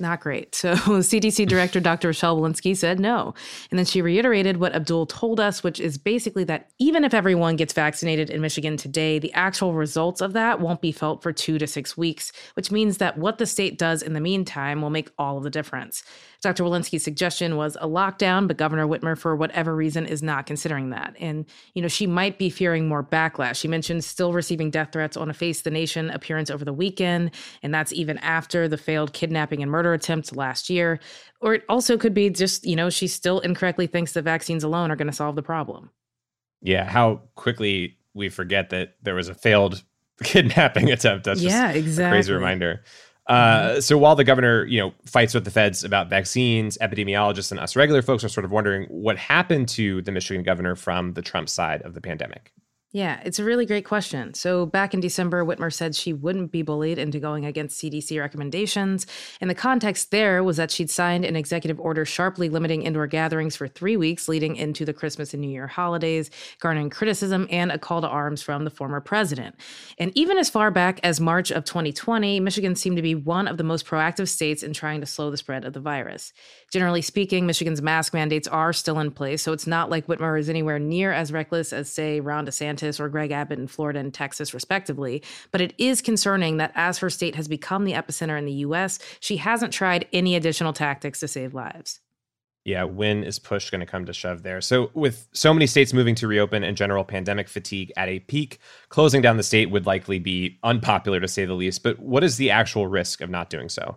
Not 0.00 0.20
great. 0.20 0.54
So, 0.54 0.74
CDC 0.76 1.48
Director 1.48 1.80
Dr. 1.80 2.08
Rochelle 2.08 2.40
Walensky 2.40 2.76
said 2.76 3.00
no. 3.00 3.34
And 3.70 3.78
then 3.78 3.84
she 3.84 4.00
reiterated 4.00 4.58
what 4.58 4.74
Abdul 4.74 5.06
told 5.06 5.40
us, 5.40 5.64
which 5.64 5.80
is 5.80 5.98
basically 5.98 6.44
that 6.44 6.70
even 6.78 7.02
if 7.02 7.12
everyone 7.12 7.56
gets 7.56 7.72
vaccinated 7.72 8.30
in 8.30 8.40
Michigan 8.40 8.76
today, 8.76 9.18
the 9.18 9.32
actual 9.32 9.74
results 9.74 10.20
of 10.20 10.34
that 10.34 10.60
won't 10.60 10.80
be 10.80 10.92
felt 10.92 11.20
for 11.20 11.32
two 11.32 11.58
to 11.58 11.66
six 11.66 11.96
weeks, 11.96 12.30
which 12.54 12.70
means 12.70 12.98
that 12.98 13.18
what 13.18 13.38
the 13.38 13.46
state 13.46 13.76
does 13.76 14.00
in 14.02 14.12
the 14.12 14.20
meantime 14.20 14.80
will 14.82 14.90
make 14.90 15.10
all 15.18 15.36
of 15.36 15.42
the 15.42 15.50
difference. 15.50 16.04
Dr. 16.40 16.62
Walensky's 16.62 17.02
suggestion 17.02 17.56
was 17.56 17.76
a 17.80 17.88
lockdown, 17.88 18.46
but 18.46 18.56
Governor 18.56 18.86
Whitmer, 18.86 19.18
for 19.18 19.34
whatever 19.34 19.74
reason, 19.74 20.06
is 20.06 20.22
not 20.22 20.46
considering 20.46 20.90
that. 20.90 21.16
And, 21.18 21.44
you 21.74 21.82
know, 21.82 21.88
she 21.88 22.06
might 22.06 22.38
be 22.38 22.48
fearing 22.48 22.86
more 22.86 23.02
backlash. 23.02 23.56
She 23.56 23.66
mentioned 23.66 24.04
still 24.04 24.32
receiving 24.32 24.70
death 24.70 24.90
threats 24.92 25.16
on 25.16 25.30
a 25.30 25.34
Face 25.34 25.62
the 25.62 25.70
Nation 25.70 26.10
appearance 26.10 26.48
over 26.48 26.64
the 26.64 26.72
weekend, 26.72 27.32
and 27.62 27.74
that's 27.74 27.92
even 27.92 28.18
after 28.18 28.68
the 28.68 28.78
failed 28.78 29.12
kidnapping 29.12 29.62
and 29.62 29.70
murder 29.70 29.92
attempt 29.92 30.36
last 30.36 30.70
year. 30.70 31.00
Or 31.40 31.54
it 31.54 31.64
also 31.68 31.98
could 31.98 32.14
be 32.14 32.30
just, 32.30 32.64
you 32.64 32.76
know, 32.76 32.88
she 32.88 33.08
still 33.08 33.40
incorrectly 33.40 33.88
thinks 33.88 34.12
that 34.12 34.22
vaccines 34.22 34.62
alone 34.62 34.92
are 34.92 34.96
going 34.96 35.08
to 35.08 35.12
solve 35.12 35.34
the 35.34 35.42
problem. 35.42 35.90
Yeah, 36.62 36.84
how 36.84 37.22
quickly 37.34 37.98
we 38.14 38.28
forget 38.28 38.70
that 38.70 38.94
there 39.02 39.14
was 39.14 39.28
a 39.28 39.34
failed 39.34 39.82
kidnapping 40.22 40.90
attempt. 40.90 41.24
That's 41.24 41.42
yeah, 41.42 41.70
exactly. 41.70 42.16
crazy 42.16 42.32
reminder. 42.32 42.84
Uh, 43.28 43.80
so 43.80 43.98
while 43.98 44.16
the 44.16 44.24
governor, 44.24 44.64
you 44.64 44.80
know, 44.80 44.94
fights 45.04 45.34
with 45.34 45.44
the 45.44 45.50
feds 45.50 45.84
about 45.84 46.08
vaccines, 46.08 46.78
epidemiologists 46.78 47.50
and 47.50 47.60
us 47.60 47.76
regular 47.76 48.00
folks 48.00 48.24
are 48.24 48.28
sort 48.28 48.44
of 48.44 48.50
wondering 48.50 48.84
what 48.84 49.18
happened 49.18 49.68
to 49.68 50.00
the 50.02 50.12
Michigan 50.12 50.42
governor 50.42 50.74
from 50.74 51.12
the 51.12 51.22
Trump 51.22 51.48
side 51.48 51.82
of 51.82 51.92
the 51.94 52.00
pandemic. 52.00 52.52
Yeah, 52.90 53.20
it's 53.22 53.38
a 53.38 53.44
really 53.44 53.66
great 53.66 53.84
question. 53.84 54.32
So, 54.32 54.64
back 54.64 54.94
in 54.94 55.00
December, 55.00 55.44
Whitmer 55.44 55.70
said 55.70 55.94
she 55.94 56.14
wouldn't 56.14 56.50
be 56.50 56.62
bullied 56.62 56.96
into 56.96 57.20
going 57.20 57.44
against 57.44 57.78
CDC 57.78 58.18
recommendations. 58.18 59.06
And 59.42 59.50
the 59.50 59.54
context 59.54 60.10
there 60.10 60.42
was 60.42 60.56
that 60.56 60.70
she'd 60.70 60.88
signed 60.88 61.26
an 61.26 61.36
executive 61.36 61.78
order 61.78 62.06
sharply 62.06 62.48
limiting 62.48 62.80
indoor 62.80 63.06
gatherings 63.06 63.56
for 63.56 63.68
three 63.68 63.98
weeks 63.98 64.26
leading 64.26 64.56
into 64.56 64.86
the 64.86 64.94
Christmas 64.94 65.34
and 65.34 65.42
New 65.42 65.50
Year 65.50 65.66
holidays, 65.66 66.30
garnering 66.60 66.88
criticism 66.88 67.46
and 67.50 67.70
a 67.70 67.78
call 67.78 68.00
to 68.00 68.08
arms 68.08 68.40
from 68.40 68.64
the 68.64 68.70
former 68.70 69.02
president. 69.02 69.56
And 69.98 70.10
even 70.16 70.38
as 70.38 70.48
far 70.48 70.70
back 70.70 70.98
as 71.02 71.20
March 71.20 71.50
of 71.50 71.66
2020, 71.66 72.40
Michigan 72.40 72.74
seemed 72.74 72.96
to 72.96 73.02
be 73.02 73.14
one 73.14 73.48
of 73.48 73.58
the 73.58 73.64
most 73.64 73.84
proactive 73.84 74.30
states 74.30 74.62
in 74.62 74.72
trying 74.72 75.02
to 75.02 75.06
slow 75.06 75.30
the 75.30 75.36
spread 75.36 75.66
of 75.66 75.74
the 75.74 75.80
virus. 75.80 76.32
Generally 76.72 77.02
speaking, 77.02 77.44
Michigan's 77.44 77.82
mask 77.82 78.14
mandates 78.14 78.48
are 78.48 78.72
still 78.72 78.98
in 78.98 79.10
place, 79.10 79.42
so 79.42 79.52
it's 79.52 79.66
not 79.66 79.90
like 79.90 80.06
Whitmer 80.06 80.40
is 80.40 80.48
anywhere 80.48 80.78
near 80.78 81.12
as 81.12 81.30
reckless 81.30 81.74
as, 81.74 81.92
say, 81.92 82.20
Ron 82.20 82.46
DeSantis 82.46 82.77
DeSantis 82.78 83.00
or 83.00 83.08
Greg 83.08 83.30
Abbott 83.30 83.58
in 83.58 83.66
Florida 83.66 83.98
and 83.98 84.12
Texas, 84.12 84.54
respectively. 84.54 85.22
But 85.50 85.60
it 85.60 85.74
is 85.78 86.00
concerning 86.00 86.56
that 86.58 86.72
as 86.74 86.98
her 86.98 87.10
state 87.10 87.34
has 87.34 87.48
become 87.48 87.84
the 87.84 87.92
epicenter 87.92 88.38
in 88.38 88.44
the 88.44 88.52
U.S., 88.52 88.98
she 89.20 89.36
hasn't 89.38 89.72
tried 89.72 90.06
any 90.12 90.34
additional 90.36 90.72
tactics 90.72 91.20
to 91.20 91.28
save 91.28 91.54
lives. 91.54 92.00
Yeah, 92.64 92.84
when 92.84 93.24
is 93.24 93.38
push 93.38 93.70
going 93.70 93.80
to 93.80 93.86
come 93.86 94.04
to 94.04 94.12
shove 94.12 94.42
there? 94.42 94.60
So, 94.60 94.90
with 94.92 95.28
so 95.32 95.54
many 95.54 95.66
states 95.66 95.94
moving 95.94 96.14
to 96.16 96.28
reopen 96.28 96.64
and 96.64 96.76
general 96.76 97.02
pandemic 97.02 97.48
fatigue 97.48 97.92
at 97.96 98.08
a 98.08 98.20
peak, 98.20 98.58
closing 98.90 99.22
down 99.22 99.38
the 99.38 99.42
state 99.42 99.70
would 99.70 99.86
likely 99.86 100.18
be 100.18 100.58
unpopular 100.62 101.18
to 101.20 101.28
say 101.28 101.46
the 101.46 101.54
least. 101.54 101.82
But 101.82 101.98
what 101.98 102.24
is 102.24 102.36
the 102.36 102.50
actual 102.50 102.86
risk 102.86 103.22
of 103.22 103.30
not 103.30 103.48
doing 103.48 103.70
so? 103.70 103.96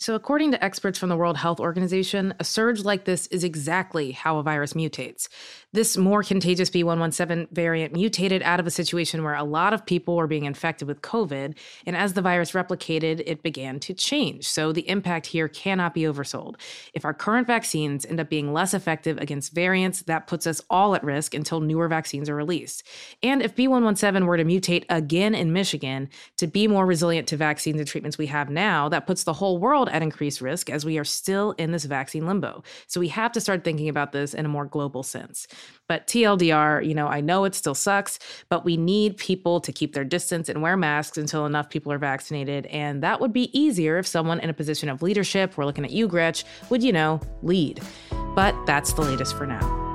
So, 0.00 0.14
according 0.14 0.52
to 0.52 0.64
experts 0.64 0.98
from 0.98 1.10
the 1.10 1.16
World 1.16 1.36
Health 1.36 1.60
Organization, 1.60 2.32
a 2.40 2.44
surge 2.44 2.84
like 2.84 3.04
this 3.04 3.26
is 3.26 3.44
exactly 3.44 4.12
how 4.12 4.38
a 4.38 4.42
virus 4.42 4.72
mutates. 4.72 5.28
This 5.72 5.96
more 5.96 6.24
contagious 6.24 6.68
B117 6.68 7.52
variant 7.52 7.92
mutated 7.92 8.42
out 8.42 8.58
of 8.58 8.66
a 8.66 8.72
situation 8.72 9.22
where 9.22 9.36
a 9.36 9.44
lot 9.44 9.72
of 9.72 9.86
people 9.86 10.16
were 10.16 10.26
being 10.26 10.44
infected 10.44 10.88
with 10.88 11.00
COVID, 11.00 11.56
and 11.86 11.96
as 11.96 12.14
the 12.14 12.22
virus 12.22 12.52
replicated, 12.52 13.22
it 13.24 13.44
began 13.44 13.78
to 13.80 13.94
change. 13.94 14.48
So, 14.48 14.72
the 14.72 14.88
impact 14.88 15.26
here 15.26 15.46
cannot 15.46 15.94
be 15.94 16.02
oversold. 16.02 16.56
If 16.92 17.04
our 17.04 17.14
current 17.14 17.46
vaccines 17.46 18.04
end 18.04 18.18
up 18.18 18.28
being 18.28 18.52
less 18.52 18.74
effective 18.74 19.16
against 19.18 19.54
variants, 19.54 20.02
that 20.02 20.26
puts 20.26 20.44
us 20.44 20.60
all 20.68 20.96
at 20.96 21.04
risk 21.04 21.34
until 21.34 21.60
newer 21.60 21.86
vaccines 21.86 22.28
are 22.28 22.34
released. 22.34 22.82
And 23.22 23.40
if 23.40 23.54
B117 23.54 24.26
were 24.26 24.38
to 24.38 24.44
mutate 24.44 24.86
again 24.88 25.36
in 25.36 25.52
Michigan 25.52 26.08
to 26.38 26.48
be 26.48 26.66
more 26.66 26.84
resilient 26.84 27.28
to 27.28 27.36
vaccines 27.36 27.78
and 27.78 27.86
treatments 27.86 28.18
we 28.18 28.26
have 28.26 28.50
now, 28.50 28.88
that 28.88 29.06
puts 29.06 29.22
the 29.22 29.34
whole 29.34 29.58
world 29.58 29.88
at 29.90 30.02
increased 30.02 30.40
risk 30.40 30.68
as 30.68 30.84
we 30.84 30.98
are 30.98 31.04
still 31.04 31.52
in 31.58 31.70
this 31.70 31.84
vaccine 31.84 32.26
limbo. 32.26 32.64
So 32.88 32.98
we 32.98 33.08
have 33.08 33.30
to 33.32 33.40
start 33.40 33.62
thinking 33.62 33.88
about 33.88 34.10
this 34.10 34.34
in 34.34 34.44
a 34.44 34.48
more 34.48 34.64
global 34.64 35.04
sense. 35.04 35.46
But 35.88 36.06
TLDR, 36.06 36.86
you 36.86 36.94
know, 36.94 37.08
I 37.08 37.20
know 37.20 37.44
it 37.44 37.54
still 37.56 37.74
sucks, 37.74 38.20
but 38.48 38.64
we 38.64 38.76
need 38.76 39.16
people 39.16 39.60
to 39.60 39.72
keep 39.72 39.92
their 39.92 40.04
distance 40.04 40.48
and 40.48 40.62
wear 40.62 40.76
masks 40.76 41.18
until 41.18 41.46
enough 41.46 41.68
people 41.68 41.92
are 41.92 41.98
vaccinated. 41.98 42.66
And 42.66 43.02
that 43.02 43.20
would 43.20 43.32
be 43.32 43.50
easier 43.58 43.98
if 43.98 44.06
someone 44.06 44.38
in 44.38 44.50
a 44.50 44.54
position 44.54 44.88
of 44.88 45.02
leadership, 45.02 45.56
we're 45.56 45.64
looking 45.64 45.84
at 45.84 45.90
you, 45.90 46.06
Gretch, 46.06 46.44
would, 46.68 46.84
you 46.84 46.92
know, 46.92 47.20
lead. 47.42 47.80
But 48.36 48.54
that's 48.66 48.92
the 48.92 49.02
latest 49.02 49.36
for 49.36 49.46
now. 49.46 49.89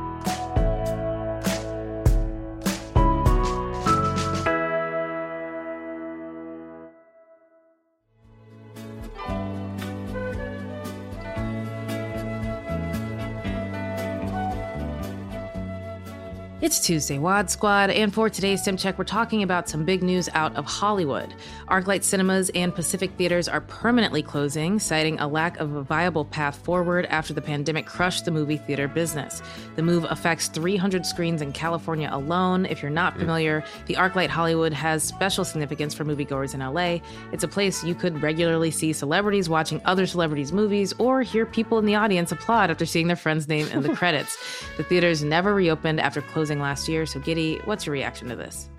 It's 16.66 16.80
Tuesday, 16.80 17.20
Wad 17.20 17.52
Squad, 17.52 17.92
and 17.92 18.12
for 18.12 18.28
today's 18.28 18.64
Sim 18.64 18.76
Check, 18.76 18.98
we're 18.98 19.04
talking 19.04 19.44
about 19.44 19.70
some 19.70 19.86
big 19.86 20.02
news 20.02 20.28
out 20.34 20.56
of 20.56 20.66
Hollywood. 20.66 21.32
Arclight 21.68 22.02
cinemas 22.02 22.50
and 22.56 22.74
Pacific 22.74 23.12
theaters 23.20 23.48
are 23.48 23.62
permanently 23.62 24.24
closing, 24.24 24.80
citing 24.80 25.20
a 25.20 25.28
lack 25.28 25.60
of 25.60 25.76
a 25.76 25.84
viable 25.84 26.26
path 26.26 26.56
forward 26.66 27.06
after 27.12 27.36
the 27.36 27.42
pandemic 27.42 27.86
crushed 27.86 28.26
the 28.26 28.32
movie 28.32 28.58
theater 28.58 28.88
business. 28.88 29.44
The 29.76 29.84
move 29.84 30.08
affects 30.10 30.48
300 30.48 31.06
screens 31.06 31.44
in 31.44 31.54
California 31.54 32.10
alone. 32.12 32.66
If 32.66 32.82
you're 32.82 32.90
not 32.90 33.16
familiar, 33.16 33.64
the 33.86 33.94
Arclight 33.94 34.30
Hollywood 34.30 34.74
has 34.74 35.04
special 35.04 35.46
significance 35.46 35.94
for 35.94 36.04
moviegoers 36.04 36.56
in 36.56 36.62
LA. 36.62 37.08
It's 37.32 37.44
a 37.44 37.48
place 37.48 37.84
you 37.84 37.94
could 37.94 38.24
regularly 38.24 38.72
see 38.72 38.92
celebrities 38.92 39.50
watching 39.50 39.82
other 39.86 40.08
celebrities' 40.08 40.52
movies 40.52 40.94
or 40.98 41.22
hear 41.22 41.46
people 41.46 41.78
in 41.78 41.86
the 41.86 41.94
audience 41.94 42.32
applaud 42.32 42.72
after 42.72 42.88
seeing 42.88 43.06
their 43.06 43.16
friend's 43.16 43.48
name 43.48 43.68
in 43.68 43.84
the 43.84 43.90
credits. 43.96 44.36
The 44.78 44.84
theaters 44.84 45.24
never 45.24 45.54
reopened 45.54 46.00
after 46.00 46.22
closing 46.22 46.55
last 46.60 46.88
year. 46.88 47.06
So, 47.06 47.20
Giddy, 47.20 47.60
what's 47.66 47.86
your 47.86 47.94
reaction 47.94 48.30
to 48.30 48.36
this? 48.36 48.70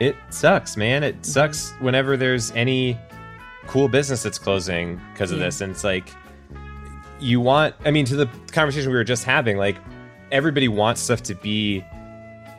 It 0.00 0.16
sucks, 0.30 0.76
man. 0.76 1.02
It 1.02 1.14
mm-hmm. 1.14 1.24
sucks 1.24 1.72
whenever 1.80 2.16
there's 2.16 2.50
any 2.52 2.98
cool 3.66 3.88
business 3.88 4.22
that's 4.22 4.38
closing 4.38 5.00
because 5.12 5.30
of 5.30 5.38
yeah. 5.38 5.44
this. 5.44 5.60
And 5.60 5.70
it's 5.72 5.84
like, 5.84 6.08
you 7.20 7.40
want, 7.40 7.74
I 7.84 7.90
mean, 7.90 8.04
to 8.06 8.16
the 8.16 8.28
conversation 8.52 8.90
we 8.90 8.96
were 8.96 9.04
just 9.04 9.24
having, 9.24 9.56
like, 9.56 9.76
everybody 10.32 10.68
wants 10.68 11.00
stuff 11.00 11.22
to 11.24 11.34
be 11.34 11.84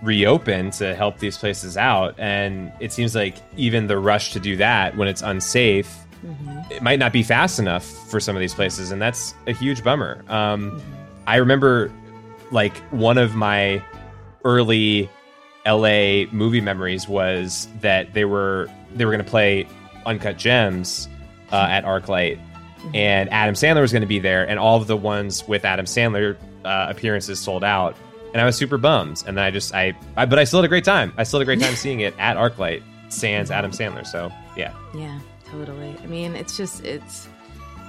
reopened 0.01 0.73
to 0.73 0.95
help 0.95 1.19
these 1.19 1.37
places 1.37 1.77
out. 1.77 2.15
And 2.17 2.71
it 2.79 2.93
seems 2.93 3.15
like 3.15 3.35
even 3.57 3.87
the 3.87 3.97
rush 3.97 4.31
to 4.33 4.39
do 4.39 4.55
that 4.57 4.95
when 4.95 5.07
it's 5.07 5.21
unsafe, 5.21 5.93
mm-hmm. 6.25 6.71
it 6.71 6.81
might 6.81 6.99
not 6.99 7.11
be 7.11 7.21
fast 7.21 7.59
enough 7.59 7.85
for 8.09 8.19
some 8.19 8.35
of 8.35 8.39
these 8.39 8.53
places. 8.53 8.91
And 8.91 9.01
that's 9.01 9.35
a 9.45 9.51
huge 9.51 9.83
bummer. 9.83 10.23
Um, 10.29 10.71
mm-hmm. 10.71 10.93
I 11.27 11.35
remember, 11.35 11.91
like, 12.51 12.77
one 12.91 13.17
of 13.17 13.35
my 13.35 13.83
early 14.45 15.09
LA 15.65 16.25
movie 16.31 16.61
memories 16.61 17.09
was 17.09 17.67
that 17.81 18.13
they 18.13 18.25
were 18.25 18.69
they 18.93 19.03
were 19.03 19.11
going 19.11 19.23
to 19.23 19.29
play 19.29 19.67
Uncut 20.05 20.37
Gems 20.37 21.09
uh, 21.51 21.67
at 21.69 21.83
ArcLight, 21.83 22.37
mm-hmm. 22.37 22.95
and 22.95 23.29
Adam 23.31 23.55
Sandler 23.55 23.81
was 23.81 23.91
going 23.91 24.01
to 24.01 24.07
be 24.07 24.19
there, 24.19 24.47
and 24.47 24.59
all 24.59 24.79
of 24.79 24.87
the 24.87 24.95
ones 24.95 25.47
with 25.47 25.65
Adam 25.65 25.85
Sandler 25.85 26.37
uh, 26.63 26.87
appearances 26.89 27.39
sold 27.39 27.63
out, 27.63 27.95
and 28.33 28.41
I 28.41 28.45
was 28.45 28.55
super 28.55 28.77
bummed. 28.77 29.23
And 29.27 29.35
then 29.37 29.43
I 29.43 29.51
just 29.51 29.73
I, 29.73 29.97
I 30.15 30.25
but 30.25 30.37
I 30.37 30.43
still 30.43 30.59
had 30.59 30.65
a 30.65 30.69
great 30.69 30.85
time. 30.85 31.11
I 31.17 31.23
still 31.23 31.39
had 31.39 31.43
a 31.43 31.45
great 31.45 31.61
time 31.61 31.75
seeing 31.75 32.01
it 32.01 32.13
at 32.19 32.37
ArcLight, 32.37 32.83
sans 33.09 33.49
Adam 33.49 33.71
Sandler. 33.71 34.05
So 34.05 34.31
yeah, 34.55 34.73
yeah, 34.93 35.19
totally. 35.45 35.95
I 36.03 36.05
mean, 36.05 36.35
it's 36.35 36.55
just 36.55 36.85
it's 36.85 37.27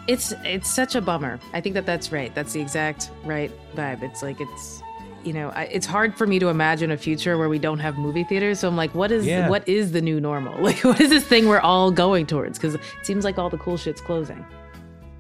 it's 0.09 0.33
it's 0.45 0.71
such 0.71 0.95
a 0.95 1.03
bummer. 1.03 1.39
I 1.53 1.61
think 1.61 1.75
that 1.75 1.85
that's 1.85 2.11
right. 2.11 2.35
That's 2.35 2.55
the 2.55 2.61
exact 2.61 3.11
right 3.25 3.53
vibe. 3.75 4.03
It's 4.03 4.23
like 4.23 4.41
it's 4.41 4.83
you 5.27 5.33
know, 5.33 5.51
I, 5.51 5.65
it's 5.65 5.87
hard 5.87 6.17
for 6.17 6.27
me 6.27 6.39
to 6.39 6.49
imagine 6.49 6.91
a 6.91 6.97
future 6.97 7.37
where 7.37 7.49
we 7.49 7.59
don't 7.59 7.81
have 7.81 7.99
movie 7.99 8.25
theaters. 8.25 8.61
So 8.61 8.69
I'm 8.69 8.77
like, 8.77 8.95
what 8.95 9.11
is 9.11 9.27
yeah. 9.27 9.49
what 9.49 9.69
is 9.69 9.93
the 9.93 10.01
new 10.01 10.21
normal? 10.21 10.57
Like, 10.67 10.83
what 10.85 11.01
is 11.01 11.11
this 11.11 11.25
thing 11.25 11.47
we're 11.47 11.61
all 11.61 11.91
going 11.91 12.27
towards? 12.27 12.59
Because 12.59 12.75
it 12.75 12.81
seems 13.03 13.25
like 13.25 13.39
all 13.39 13.51
the 13.51 13.59
cool 13.59 13.77
shit's 13.77 14.01
closing. 14.01 14.45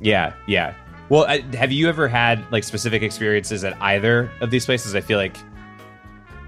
Yeah, 0.00 0.32
yeah. 0.46 0.74
Well, 1.08 1.26
have 1.54 1.70
you 1.70 1.88
ever 1.88 2.08
had 2.08 2.44
like 2.50 2.64
specific 2.64 3.02
experiences 3.02 3.62
at 3.64 3.80
either 3.80 4.30
of 4.40 4.50
these 4.50 4.64
places? 4.64 4.94
I 4.94 5.00
feel 5.00 5.18
like 5.18 5.36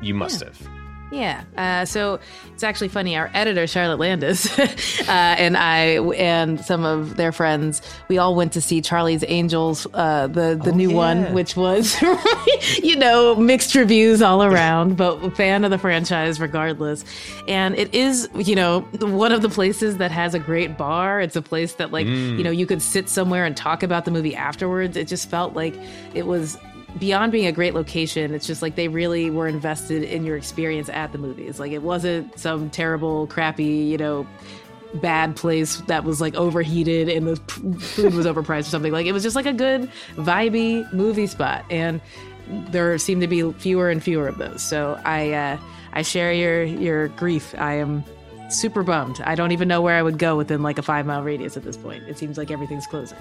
you 0.01 0.15
must 0.15 0.41
yeah. 0.41 0.49
have. 0.49 0.78
Yeah. 1.11 1.45
Uh, 1.57 1.85
so 1.85 2.21
it's 2.53 2.63
actually 2.63 2.89
funny. 2.89 3.17
Our 3.17 3.31
editor, 3.33 3.67
Charlotte 3.67 3.99
Landis, 3.99 4.59
uh, 4.59 5.05
and 5.09 5.57
I 5.57 5.99
and 6.17 6.61
some 6.61 6.85
of 6.85 7.17
their 7.17 7.33
friends, 7.33 7.81
we 8.09 8.19
all 8.19 8.35
went 8.35 8.53
to 8.53 8.61
see 8.61 8.81
Charlie's 8.83 9.25
Angels, 9.27 9.87
uh, 9.95 10.27
the 10.27 10.61
the 10.63 10.71
oh, 10.71 10.75
new 10.75 10.91
yeah. 10.91 10.97
one, 10.97 11.33
which 11.33 11.57
was, 11.57 12.01
you 12.83 12.97
know, 12.97 13.35
mixed 13.37 13.75
reviews 13.75 14.21
all 14.21 14.43
around, 14.43 14.97
but 14.97 15.37
fan 15.37 15.65
of 15.65 15.71
the 15.71 15.79
franchise 15.79 16.41
regardless. 16.41 17.05
And 17.47 17.75
it 17.77 17.95
is, 17.95 18.29
you 18.35 18.55
know, 18.55 18.81
one 19.01 19.33
of 19.33 19.43
the 19.43 19.49
places 19.49 19.97
that 19.99 20.11
has 20.11 20.35
a 20.35 20.39
great 20.39 20.77
bar. 20.77 21.21
It's 21.21 21.37
a 21.37 21.43
place 21.43 21.75
that, 21.75 21.91
like, 21.91 22.07
mm. 22.07 22.37
you 22.37 22.45
know, 22.45 22.51
you 22.51 22.67
could 22.67 22.83
sit 22.83 23.09
somewhere 23.09 23.45
and 23.45 23.57
talk 23.57 23.83
about 23.83 24.05
the 24.05 24.11
movie 24.11 24.37
afterwards. 24.37 24.97
It 24.97 25.09
just 25.09 25.31
felt 25.31 25.55
like 25.55 25.75
it 26.15 26.27
was 26.27 26.59
beyond 26.99 27.33
being 27.33 27.47
a 27.47 27.53
great 27.53 27.75
location, 27.75 28.35
it's 28.35 28.47
just 28.47 28.63
like 28.63 28.77
they 28.77 28.89
really 28.89 29.31
were 29.31 29.47
invested 29.47 30.03
in 30.03 30.25
your 30.25 30.37
experience 30.37 30.89
at 30.89 31.13
the 31.13 31.19
movies. 31.19 31.61
Like 31.61 31.73
it 31.73 31.83
wasn't 31.83 32.39
some 32.39 32.71
terrible, 32.71 33.27
crappy, 33.27 33.65
you 33.65 33.99
know, 33.99 34.27
bad 34.95 35.37
place 35.37 35.77
that 35.83 36.05
was 36.05 36.21
like 36.21 36.35
overheated 36.35 37.09
and 37.09 37.27
the 37.27 37.37
food 37.37 38.15
was 38.15 38.27
overpriced 38.27 38.61
or 38.61 38.63
something. 38.65 38.93
Like 38.93 39.07
it 39.07 39.13
was 39.13 39.23
just 39.23 39.37
like 39.37 39.47
a 39.47 39.53
good, 39.53 39.91
vibey 40.15 40.91
movie 40.93 41.27
spot. 41.27 41.65
And 41.71 42.01
there 42.49 42.97
seem 42.99 43.21
to 43.21 43.27
be 43.27 43.53
fewer 43.53 43.91
and 43.91 44.03
fewer 44.03 44.27
of 44.27 44.39
those. 44.39 44.63
So 44.63 45.01
I, 45.05 45.33
uh, 45.33 45.59
I 45.93 46.03
share 46.03 46.33
your 46.33 46.63
your 46.63 47.09
grief. 47.09 47.55
I 47.59 47.75
am 47.75 48.05
super 48.51 48.83
bummed. 48.83 49.21
I 49.25 49.35
don't 49.35 49.53
even 49.53 49.69
know 49.69 49.81
where 49.81 49.97
I 49.97 50.03
would 50.03 50.19
go 50.19 50.37
within 50.37 50.63
like 50.63 50.79
a 50.79 50.83
five 50.83 51.07
mile 51.07 51.23
radius 51.23 51.57
at 51.57 51.65
this 51.65 51.77
point. 51.77 52.05
It 52.09 52.19
seems 52.19 52.39
like 52.39 52.51
everything's 52.51 52.87
closing. 52.87 53.19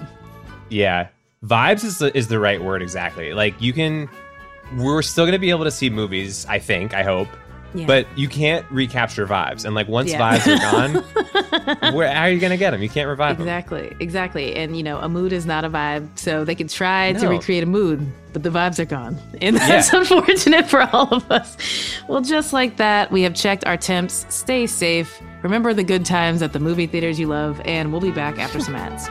Yeah, 0.68 1.08
vibes 1.44 1.84
is 1.84 1.98
the, 1.98 2.16
is 2.16 2.28
the 2.28 2.38
right 2.38 2.62
word 2.62 2.82
exactly. 2.82 3.32
Like 3.34 3.60
you 3.60 3.72
can, 3.72 4.08
we're 4.76 5.02
still 5.02 5.24
going 5.24 5.32
to 5.32 5.38
be 5.38 5.50
able 5.50 5.64
to 5.64 5.70
see 5.70 5.90
movies. 5.90 6.46
I 6.48 6.58
think. 6.58 6.94
I 6.94 7.02
hope. 7.02 7.28
Yeah. 7.74 7.84
But 7.84 8.06
you 8.16 8.28
can't 8.28 8.64
recapture 8.70 9.26
vibes, 9.26 9.66
and 9.66 9.74
like 9.74 9.88
once 9.88 10.10
Yeah. 10.10 10.38
vibes 10.38 10.46
are 10.56 11.82
gone, 11.82 11.92
where 11.94 12.10
how 12.10 12.22
are 12.22 12.30
you 12.30 12.40
gonna 12.40 12.56
get 12.56 12.70
them? 12.70 12.82
You 12.82 12.88
can't 12.88 13.06
revive 13.10 13.36
them. 13.36 13.46
Exactly, 13.46 13.94
exactly. 14.00 14.54
And 14.56 14.74
you 14.74 14.82
know, 14.82 14.96
a 15.00 15.08
mood 15.10 15.34
is 15.34 15.44
not 15.44 15.66
a 15.66 15.70
vibe, 15.70 16.08
so 16.18 16.44
they 16.46 16.54
can 16.54 16.66
try 16.66 17.12
to 17.12 17.28
recreate 17.28 17.62
a 17.62 17.66
mood, 17.66 18.10
but 18.32 18.42
the 18.42 18.48
vibes 18.48 18.78
are 18.78 18.86
gone. 18.86 19.18
And 19.42 19.56
that's 19.56 19.92
unfortunate 19.92 20.66
for 20.66 20.80
all 20.94 21.08
of 21.14 21.30
us. 21.30 21.58
Well, 22.08 22.22
just 22.22 22.54
like 22.54 22.78
that, 22.78 23.12
we 23.12 23.20
have 23.20 23.34
checked 23.34 23.66
our 23.66 23.76
temps. 23.76 24.24
Stay 24.30 24.66
safe. 24.66 25.20
Remember 25.42 25.74
the 25.74 25.84
good 25.84 26.06
times 26.06 26.40
at 26.40 26.54
the 26.54 26.60
movie 26.60 26.86
theaters 26.86 27.20
you 27.20 27.26
love, 27.26 27.60
and 27.66 27.92
we'll 27.92 28.00
be 28.00 28.10
back 28.12 28.38
after 28.38 28.60
some 28.60 28.76
ads. 28.76 29.10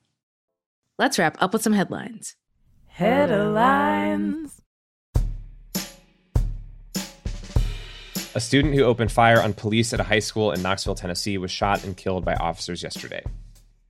Let's 1.01 1.17
wrap 1.17 1.35
up 1.41 1.51
with 1.51 1.63
some 1.63 1.73
headlines. 1.73 2.35
Headlines. 2.85 4.61
A 8.35 8.39
student 8.39 8.75
who 8.75 8.83
opened 8.83 9.11
fire 9.11 9.41
on 9.41 9.53
police 9.53 9.93
at 9.93 9.99
a 9.99 10.03
high 10.03 10.19
school 10.19 10.51
in 10.51 10.61
Knoxville, 10.61 10.93
Tennessee, 10.93 11.39
was 11.39 11.49
shot 11.49 11.83
and 11.83 11.97
killed 11.97 12.23
by 12.23 12.35
officers 12.35 12.83
yesterday. 12.83 13.23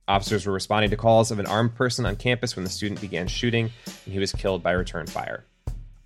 Officers 0.08 0.46
were 0.46 0.54
responding 0.54 0.88
to 0.88 0.96
calls 0.96 1.30
of 1.30 1.38
an 1.38 1.44
armed 1.44 1.74
person 1.74 2.06
on 2.06 2.16
campus 2.16 2.56
when 2.56 2.64
the 2.64 2.70
student 2.70 2.98
began 3.02 3.28
shooting, 3.28 3.70
and 4.06 4.14
he 4.14 4.18
was 4.18 4.32
killed 4.32 4.62
by 4.62 4.72
return 4.72 5.06
fire. 5.06 5.44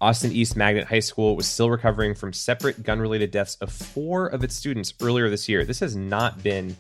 Austin 0.01 0.33
East 0.33 0.57
Magnet 0.57 0.89
High 0.89 0.99
School 0.99 1.37
was 1.37 1.47
still 1.47 1.71
recovering 1.71 2.17
from 2.17 2.33
separate 2.33 2.83
gun 2.83 2.99
related 2.99 3.31
deaths 3.31 3.55
of 3.61 3.71
four 3.71 4.27
of 4.27 4.43
its 4.43 4.57
students 4.57 4.93
earlier 5.01 5.31
this 5.31 5.49
year. 5.49 5.65
This 5.65 5.79
has 5.79 5.95
not 5.95 6.43
been 6.43 6.77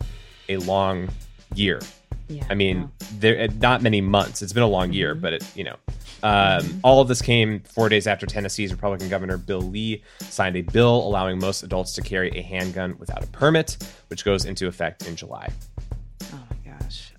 a 0.48 0.56
long 0.56 1.10
year. 1.54 1.80
Yeah, 2.28 2.44
I 2.50 2.54
mean, 2.54 2.90
there 3.18 3.48
not 3.60 3.82
many 3.82 4.00
months. 4.00 4.42
It's 4.42 4.52
been 4.52 4.64
a 4.64 4.68
long 4.68 4.92
year, 4.92 5.14
but 5.14 5.34
it, 5.34 5.56
you 5.56 5.64
know, 5.64 5.76
um, 6.22 6.80
all 6.82 7.00
of 7.00 7.08
this 7.08 7.22
came 7.22 7.60
four 7.60 7.88
days 7.88 8.06
after 8.06 8.26
Tennessee's 8.26 8.72
Republican 8.72 9.08
Governor 9.08 9.36
Bill 9.36 9.60
Lee 9.60 10.02
signed 10.20 10.56
a 10.56 10.62
bill 10.62 11.06
allowing 11.06 11.38
most 11.38 11.62
adults 11.62 11.92
to 11.94 12.02
carry 12.02 12.30
a 12.30 12.42
handgun 12.42 12.96
without 12.98 13.22
a 13.22 13.26
permit, 13.28 13.76
which 14.08 14.24
goes 14.24 14.44
into 14.44 14.66
effect 14.66 15.06
in 15.06 15.14
July. 15.14 15.48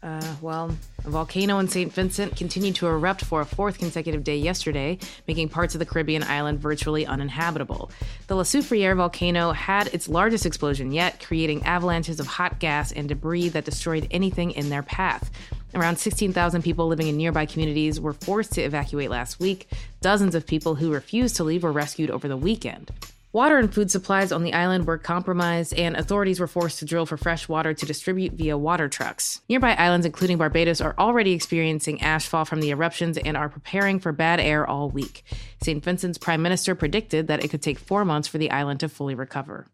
Uh, 0.04 0.36
well, 0.42 0.76
a 1.06 1.10
volcano 1.10 1.60
in 1.60 1.68
St. 1.68 1.92
Vincent 1.92 2.36
continued 2.36 2.76
to 2.76 2.88
erupt 2.88 3.26
for 3.26 3.42
a 3.42 3.46
fourth 3.46 3.78
consecutive 3.78 4.24
day 4.24 4.38
yesterday, 4.38 4.98
making 5.28 5.50
parts 5.50 5.76
of 5.76 5.80
the 5.80 5.86
Caribbean 5.86 6.24
island 6.24 6.60
virtually 6.60 7.06
uninhabitable. 7.06 7.90
The 8.28 8.36
La 8.36 8.44
Soufriere 8.44 8.96
volcano 8.96 9.52
had 9.52 9.88
its 9.94 10.08
largest 10.08 10.46
explosion 10.46 10.92
yet, 10.92 11.24
creating 11.24 11.64
avalanches 11.64 12.20
of 12.20 12.28
hot 12.28 12.60
gas 12.60 12.92
and 12.92 13.10
debris 13.10 13.50
that 13.50 13.66
destroyed 13.66 14.08
anything 14.12 14.52
in 14.52 14.70
their 14.70 14.84
path. 14.84 15.32
Around 15.74 15.98
16,000 15.98 16.62
people 16.62 16.88
living 16.88 17.08
in 17.08 17.18
nearby 17.18 17.46
communities 17.46 18.00
were 18.00 18.14
forced 18.14 18.54
to 18.54 18.62
evacuate 18.62 19.10
last 19.10 19.40
week. 19.40 19.70
Dozens 20.02 20.36
of 20.36 20.48
people 20.48 20.76
who 20.76 20.92
refused 20.92 21.36
to 21.38 21.44
leave 21.44 21.64
were 21.64 21.72
rescued 21.72 22.10
over 22.10 22.28
the 22.28 22.38
weekend. 22.38 22.92
Water 23.34 23.58
and 23.58 23.72
food 23.72 23.92
supplies 23.92 24.32
on 24.32 24.44
the 24.44 24.54
island 24.54 24.88
were 24.88 24.98
compromised, 24.98 25.74
and 25.74 25.96
authorities 25.98 26.40
were 26.40 26.48
forced 26.48 26.80
to 26.80 26.86
drill 26.86 27.06
for 27.06 27.18
fresh 27.18 27.48
water 27.50 27.74
to 27.74 27.86
distribute 27.86 28.34
via 28.34 28.58
water 28.58 28.88
trucks. 28.88 29.42
Nearby 29.50 29.74
islands, 29.76 30.06
including 30.06 30.38
Barbados, 30.38 30.80
are 30.82 30.96
already 30.98 31.34
experiencing 31.34 32.00
ashfall 32.00 32.48
from 32.48 32.62
the 32.62 32.70
eruptions 32.70 33.18
and 33.18 33.36
are 33.36 33.50
preparing 33.50 34.00
for 34.00 34.12
bad 34.14 34.40
air 34.40 34.66
all 34.66 34.90
week. 34.90 35.24
St. 35.62 35.84
Vincent's 35.84 36.18
prime 36.18 36.42
minister 36.42 36.74
predicted 36.74 37.28
that 37.28 37.44
it 37.44 37.50
could 37.50 37.62
take 37.62 37.78
four 37.80 38.06
months 38.06 38.28
for 38.30 38.38
the 38.38 38.50
island 38.50 38.80
to 38.80 38.90
fully 38.90 39.14
recover. 39.14 39.68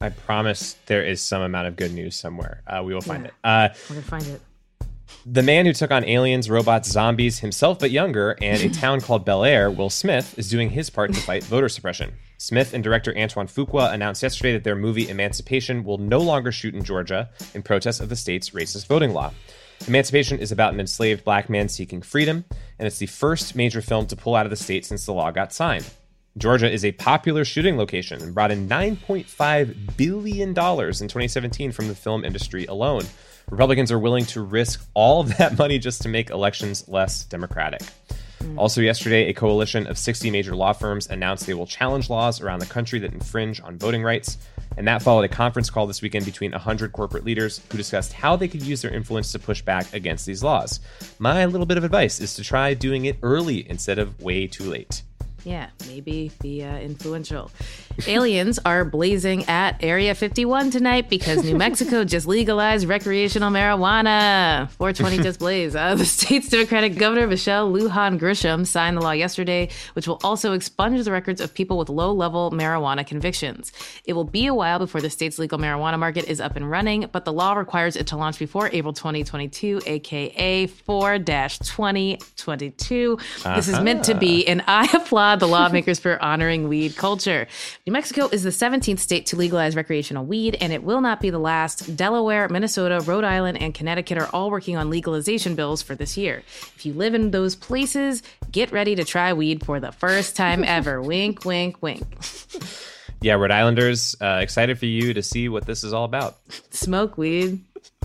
I 0.00 0.10
promise 0.10 0.76
there 0.86 1.02
is 1.04 1.20
some 1.20 1.42
amount 1.42 1.66
of 1.68 1.76
good 1.76 1.92
news 1.92 2.14
somewhere. 2.14 2.62
Uh, 2.66 2.82
we 2.84 2.94
will 2.94 3.00
find 3.00 3.24
Yeah. 3.24 3.28
it. 3.28 3.34
Uh, 3.42 3.74
We're 3.90 3.96
gonna 3.96 4.06
find 4.06 4.26
it. 4.26 4.40
The 5.24 5.42
man 5.42 5.66
who 5.66 5.72
took 5.72 5.90
on 5.90 6.04
aliens, 6.04 6.48
robots, 6.48 6.90
zombies, 6.90 7.40
himself 7.40 7.78
but 7.80 7.90
younger, 7.90 8.36
and 8.40 8.62
a 8.62 8.68
town 8.80 9.00
called 9.00 9.24
Bel 9.24 9.44
Air, 9.44 9.70
Will 9.70 9.90
Smith, 9.90 10.38
is 10.38 10.48
doing 10.48 10.70
his 10.70 10.88
part 10.90 11.12
to 11.14 11.20
fight 11.20 11.42
voter 11.44 11.68
suppression. 11.68 12.12
Smith 12.46 12.74
and 12.74 12.84
director 12.84 13.12
Antoine 13.18 13.48
Fuqua 13.48 13.92
announced 13.92 14.22
yesterday 14.22 14.52
that 14.52 14.62
their 14.62 14.76
movie 14.76 15.08
Emancipation 15.08 15.82
will 15.82 15.98
no 15.98 16.20
longer 16.20 16.52
shoot 16.52 16.76
in 16.76 16.84
Georgia 16.84 17.28
in 17.54 17.62
protest 17.62 18.00
of 18.00 18.08
the 18.08 18.14
state's 18.14 18.50
racist 18.50 18.86
voting 18.86 19.12
law. 19.12 19.32
Emancipation 19.88 20.38
is 20.38 20.52
about 20.52 20.72
an 20.72 20.78
enslaved 20.78 21.24
black 21.24 21.50
man 21.50 21.68
seeking 21.68 22.02
freedom, 22.02 22.44
and 22.78 22.86
it's 22.86 22.98
the 22.98 23.06
first 23.06 23.56
major 23.56 23.82
film 23.82 24.06
to 24.06 24.14
pull 24.14 24.36
out 24.36 24.46
of 24.46 24.50
the 24.50 24.56
state 24.56 24.86
since 24.86 25.04
the 25.04 25.12
law 25.12 25.32
got 25.32 25.52
signed. 25.52 25.90
Georgia 26.38 26.70
is 26.70 26.84
a 26.84 26.92
popular 26.92 27.44
shooting 27.44 27.76
location 27.76 28.22
and 28.22 28.32
brought 28.32 28.52
in 28.52 28.68
$9.5 28.68 29.96
billion 29.96 30.50
in 30.50 30.54
2017 30.54 31.72
from 31.72 31.88
the 31.88 31.96
film 31.96 32.24
industry 32.24 32.64
alone. 32.66 33.02
Republicans 33.50 33.90
are 33.90 33.98
willing 33.98 34.24
to 34.26 34.40
risk 34.40 34.86
all 34.94 35.20
of 35.20 35.36
that 35.38 35.58
money 35.58 35.80
just 35.80 36.02
to 36.02 36.08
make 36.08 36.30
elections 36.30 36.86
less 36.86 37.24
democratic. 37.24 37.82
Mm. 38.46 38.58
Also, 38.58 38.80
yesterday, 38.80 39.28
a 39.28 39.34
coalition 39.34 39.86
of 39.86 39.98
60 39.98 40.30
major 40.30 40.54
law 40.54 40.72
firms 40.72 41.08
announced 41.08 41.46
they 41.46 41.54
will 41.54 41.66
challenge 41.66 42.08
laws 42.08 42.40
around 42.40 42.60
the 42.60 42.66
country 42.66 42.98
that 43.00 43.12
infringe 43.12 43.60
on 43.60 43.78
voting 43.78 44.02
rights. 44.02 44.38
And 44.76 44.86
that 44.86 45.02
followed 45.02 45.24
a 45.24 45.28
conference 45.28 45.70
call 45.70 45.86
this 45.86 46.02
weekend 46.02 46.24
between 46.26 46.52
100 46.52 46.92
corporate 46.92 47.24
leaders 47.24 47.60
who 47.70 47.78
discussed 47.78 48.12
how 48.12 48.36
they 48.36 48.48
could 48.48 48.62
use 48.62 48.82
their 48.82 48.92
influence 48.92 49.32
to 49.32 49.38
push 49.38 49.62
back 49.62 49.92
against 49.94 50.26
these 50.26 50.42
laws. 50.42 50.80
My 51.18 51.46
little 51.46 51.66
bit 51.66 51.78
of 51.78 51.84
advice 51.84 52.20
is 52.20 52.34
to 52.34 52.44
try 52.44 52.74
doing 52.74 53.06
it 53.06 53.16
early 53.22 53.68
instead 53.68 53.98
of 53.98 54.20
way 54.20 54.46
too 54.46 54.64
late. 54.64 55.02
Yeah, 55.46 55.68
maybe 55.86 56.32
be 56.42 56.64
uh, 56.64 56.76
influential. 56.78 57.52
Aliens 58.08 58.58
are 58.64 58.84
blazing 58.84 59.44
at 59.44 59.76
Area 59.80 60.12
51 60.12 60.72
tonight 60.72 61.08
because 61.08 61.44
New 61.44 61.54
Mexico 61.56 62.02
just 62.16 62.26
legalized 62.26 62.88
recreational 62.88 63.52
marijuana. 63.52 64.68
420 64.72 65.18
just 65.22 65.38
blazed. 65.38 65.76
Uh, 65.76 65.94
the 65.94 66.04
state's 66.04 66.48
Democratic 66.48 66.98
Governor 66.98 67.28
Michelle 67.28 67.72
Lujan 67.72 68.18
Grisham 68.18 68.66
signed 68.66 68.96
the 68.96 69.00
law 69.00 69.12
yesterday, 69.12 69.68
which 69.92 70.08
will 70.08 70.18
also 70.24 70.52
expunge 70.52 71.04
the 71.04 71.12
records 71.12 71.40
of 71.40 71.54
people 71.54 71.78
with 71.78 71.88
low 71.88 72.12
level 72.12 72.50
marijuana 72.50 73.06
convictions. 73.06 73.70
It 74.04 74.14
will 74.14 74.24
be 74.24 74.46
a 74.46 74.54
while 74.54 74.80
before 74.80 75.00
the 75.00 75.10
state's 75.10 75.38
legal 75.38 75.60
marijuana 75.60 75.96
market 75.96 76.24
is 76.24 76.40
up 76.40 76.56
and 76.56 76.68
running, 76.68 77.08
but 77.12 77.24
the 77.24 77.32
law 77.32 77.54
requires 77.54 77.94
it 77.94 78.08
to 78.08 78.16
launch 78.16 78.40
before 78.40 78.68
April 78.72 78.92
2022, 78.92 79.82
aka 79.86 80.66
4 80.66 81.18
2022. 81.20 83.18
This 83.54 83.68
is 83.68 83.78
meant 83.78 84.02
to 84.06 84.16
be, 84.16 84.44
and 84.48 84.64
I 84.66 84.90
applaud 84.92 85.35
the 85.40 85.48
lawmakers 85.48 85.98
for 85.98 86.22
honoring 86.22 86.68
weed 86.68 86.96
culture. 86.96 87.46
New 87.86 87.92
Mexico 87.92 88.28
is 88.28 88.42
the 88.42 88.50
17th 88.50 88.98
state 88.98 89.26
to 89.26 89.36
legalize 89.36 89.76
recreational 89.76 90.24
weed, 90.24 90.56
and 90.60 90.72
it 90.72 90.82
will 90.82 91.00
not 91.00 91.20
be 91.20 91.30
the 91.30 91.38
last. 91.38 91.96
Delaware, 91.96 92.48
Minnesota, 92.48 93.00
Rhode 93.00 93.24
Island, 93.24 93.58
and 93.58 93.74
Connecticut 93.74 94.18
are 94.18 94.28
all 94.32 94.50
working 94.50 94.76
on 94.76 94.90
legalization 94.90 95.54
bills 95.54 95.82
for 95.82 95.94
this 95.94 96.16
year. 96.16 96.42
If 96.76 96.86
you 96.86 96.92
live 96.92 97.14
in 97.14 97.30
those 97.30 97.54
places, 97.56 98.22
get 98.50 98.72
ready 98.72 98.94
to 98.94 99.04
try 99.04 99.32
weed 99.32 99.64
for 99.64 99.80
the 99.80 99.92
first 99.92 100.36
time 100.36 100.64
ever. 100.66 101.00
wink, 101.02 101.44
wink, 101.44 101.82
wink. 101.82 102.04
Yeah, 103.20 103.34
Rhode 103.34 103.50
Islanders, 103.50 104.14
uh, 104.20 104.38
excited 104.42 104.78
for 104.78 104.86
you 104.86 105.14
to 105.14 105.22
see 105.22 105.48
what 105.48 105.66
this 105.66 105.84
is 105.84 105.92
all 105.92 106.04
about. 106.04 106.36
Smoke 106.70 107.16
weed. 107.18 107.64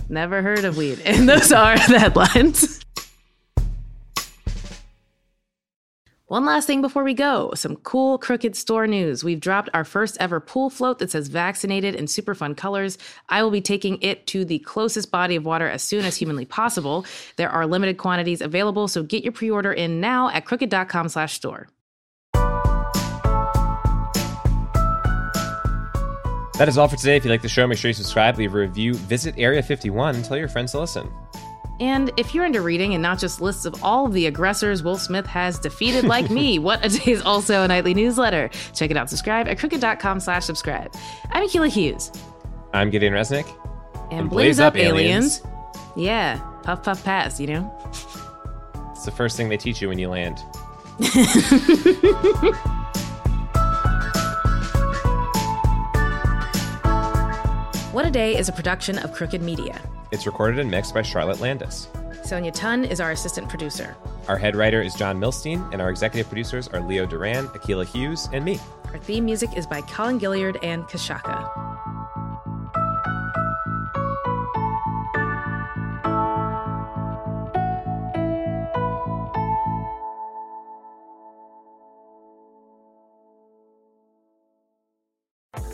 Never 0.10 0.42
heard 0.42 0.66
of 0.66 0.78
weed. 0.78 1.00
And 1.06 1.28
those 1.28 1.52
are 1.52 1.76
the 1.88 2.00
headlines. 2.00 2.81
One 6.32 6.46
last 6.46 6.66
thing 6.66 6.80
before 6.80 7.04
we 7.04 7.14
go 7.14 7.52
some 7.56 7.76
cool 7.76 8.18
Crooked 8.18 8.56
store 8.56 8.88
news. 8.88 9.22
We've 9.22 9.42
dropped 9.42 9.68
our 9.74 9.84
first 9.84 10.16
ever 10.22 10.40
pool 10.40 10.70
float 10.70 11.00
that 11.00 11.12
says 11.12 11.28
vaccinated 11.28 11.94
in 11.94 12.08
super 12.08 12.34
fun 12.34 12.56
colors. 12.56 12.98
I 13.28 13.44
will 13.44 13.52
be 13.52 13.60
taking 13.60 14.02
it 14.02 14.28
to 14.28 14.46
the 14.46 14.60
closest 14.60 15.12
body 15.12 15.36
of 15.36 15.44
water 15.44 15.68
as 15.68 15.84
soon 15.84 16.06
as 16.06 16.16
humanly 16.16 16.46
possible. 16.46 17.06
There 17.36 17.50
are 17.50 17.68
limited 17.68 17.98
quantities 17.98 18.40
available, 18.40 18.88
so 18.88 19.04
get 19.04 19.26
your 19.26 19.34
pre 19.34 19.52
order 19.52 19.74
in 19.74 20.00
now 20.00 20.30
at 20.30 20.46
crooked.com 20.46 21.10
slash 21.10 21.34
store. 21.34 21.68
That 26.54 26.70
is 26.70 26.78
all 26.78 26.88
for 26.88 26.96
today. 26.96 27.18
If 27.18 27.26
you 27.26 27.30
like 27.30 27.42
the 27.42 27.50
show, 27.50 27.68
make 27.68 27.78
sure 27.78 27.90
you 27.90 27.94
subscribe, 27.94 28.38
leave 28.38 28.56
a 28.56 28.58
review, 28.58 28.94
visit 28.94 29.36
Area 29.38 29.62
51, 29.62 30.16
and 30.16 30.24
tell 30.24 30.38
your 30.38 30.48
friends 30.48 30.72
to 30.72 30.80
listen. 30.80 31.12
And 31.82 32.12
if 32.16 32.36
you're 32.36 32.46
into 32.46 32.62
reading 32.62 32.94
and 32.94 33.02
not 33.02 33.18
just 33.18 33.42
lists 33.42 33.66
of 33.66 33.84
all 33.84 34.06
of 34.06 34.14
the 34.14 34.28
aggressors 34.28 34.84
Will 34.84 35.00
Smith 35.00 35.26
has 35.26 35.58
defeated 35.58 36.06
like 36.06 36.30
me, 36.30 36.60
What 36.62 36.86
a 36.86 36.90
Day 36.90 37.12
is 37.12 37.24
also 37.24 37.64
a 37.64 37.68
nightly 37.68 37.96
newsletter. 37.96 38.52
Check 38.76 38.92
it 38.92 38.98
out. 38.98 39.10
Subscribe 39.10 39.48
at 39.48 39.58
crooked.com 39.58 40.20
slash 40.20 40.46
subscribe. 40.46 40.94
I'm 41.32 41.48
Akilah 41.48 41.70
Hughes. 41.70 42.12
I'm 42.72 42.92
Gideon 42.92 43.14
Resnick. 43.14 43.52
And, 44.12 44.30
blaze, 44.30 44.60
up, 44.60 44.78
aliens. 44.78 45.42
Yeah, 45.96 46.40
puff, 46.62 46.84
puff, 46.84 47.04
pass, 47.04 47.40
you 47.40 47.48
know? 47.48 47.76
It's 48.92 49.06
the 49.06 49.12
first 49.12 49.36
thing 49.36 49.50
they 49.50 49.58
teach 49.58 49.82
you 49.82 49.90
when 49.90 49.98
you 49.98 50.08
land. 50.10 50.38
What 57.92 58.06
a 58.06 58.10
Day 58.10 58.38
is 58.38 58.48
a 58.48 58.54
production 58.54 58.98
of 59.00 59.12
Crooked 59.12 59.42
Media. 59.42 59.82
It's 60.12 60.26
recorded 60.26 60.60
and 60.60 60.70
mixed 60.70 60.94
by 60.94 61.02
Charlotte 61.02 61.40
Landis. 61.40 61.88
Sonia 62.24 62.52
Tun 62.52 62.84
is 62.84 63.00
our 63.00 63.12
assistant 63.12 63.48
producer. 63.48 63.96
Our 64.28 64.38
head 64.38 64.56
writer 64.58 64.82
is 64.82 64.94
Jon 64.94 65.20
Millstein, 65.20 65.72
and 65.72 65.82
our 65.82 65.90
executive 65.90 66.28
producers 66.28 66.68
are 66.68 66.82
Leo 66.82 67.06
Duran, 67.06 67.48
Akilah 67.50 67.86
Hughes, 67.86 68.28
and 68.34 68.44
me. 68.44 68.60
Our 68.86 69.00
theme 69.00 69.24
music 69.24 69.56
is 69.56 69.66
by 69.66 69.82
Colin 69.82 70.20
Gilliard 70.20 70.58
and 70.64 70.84
Kashaka. 70.84 71.91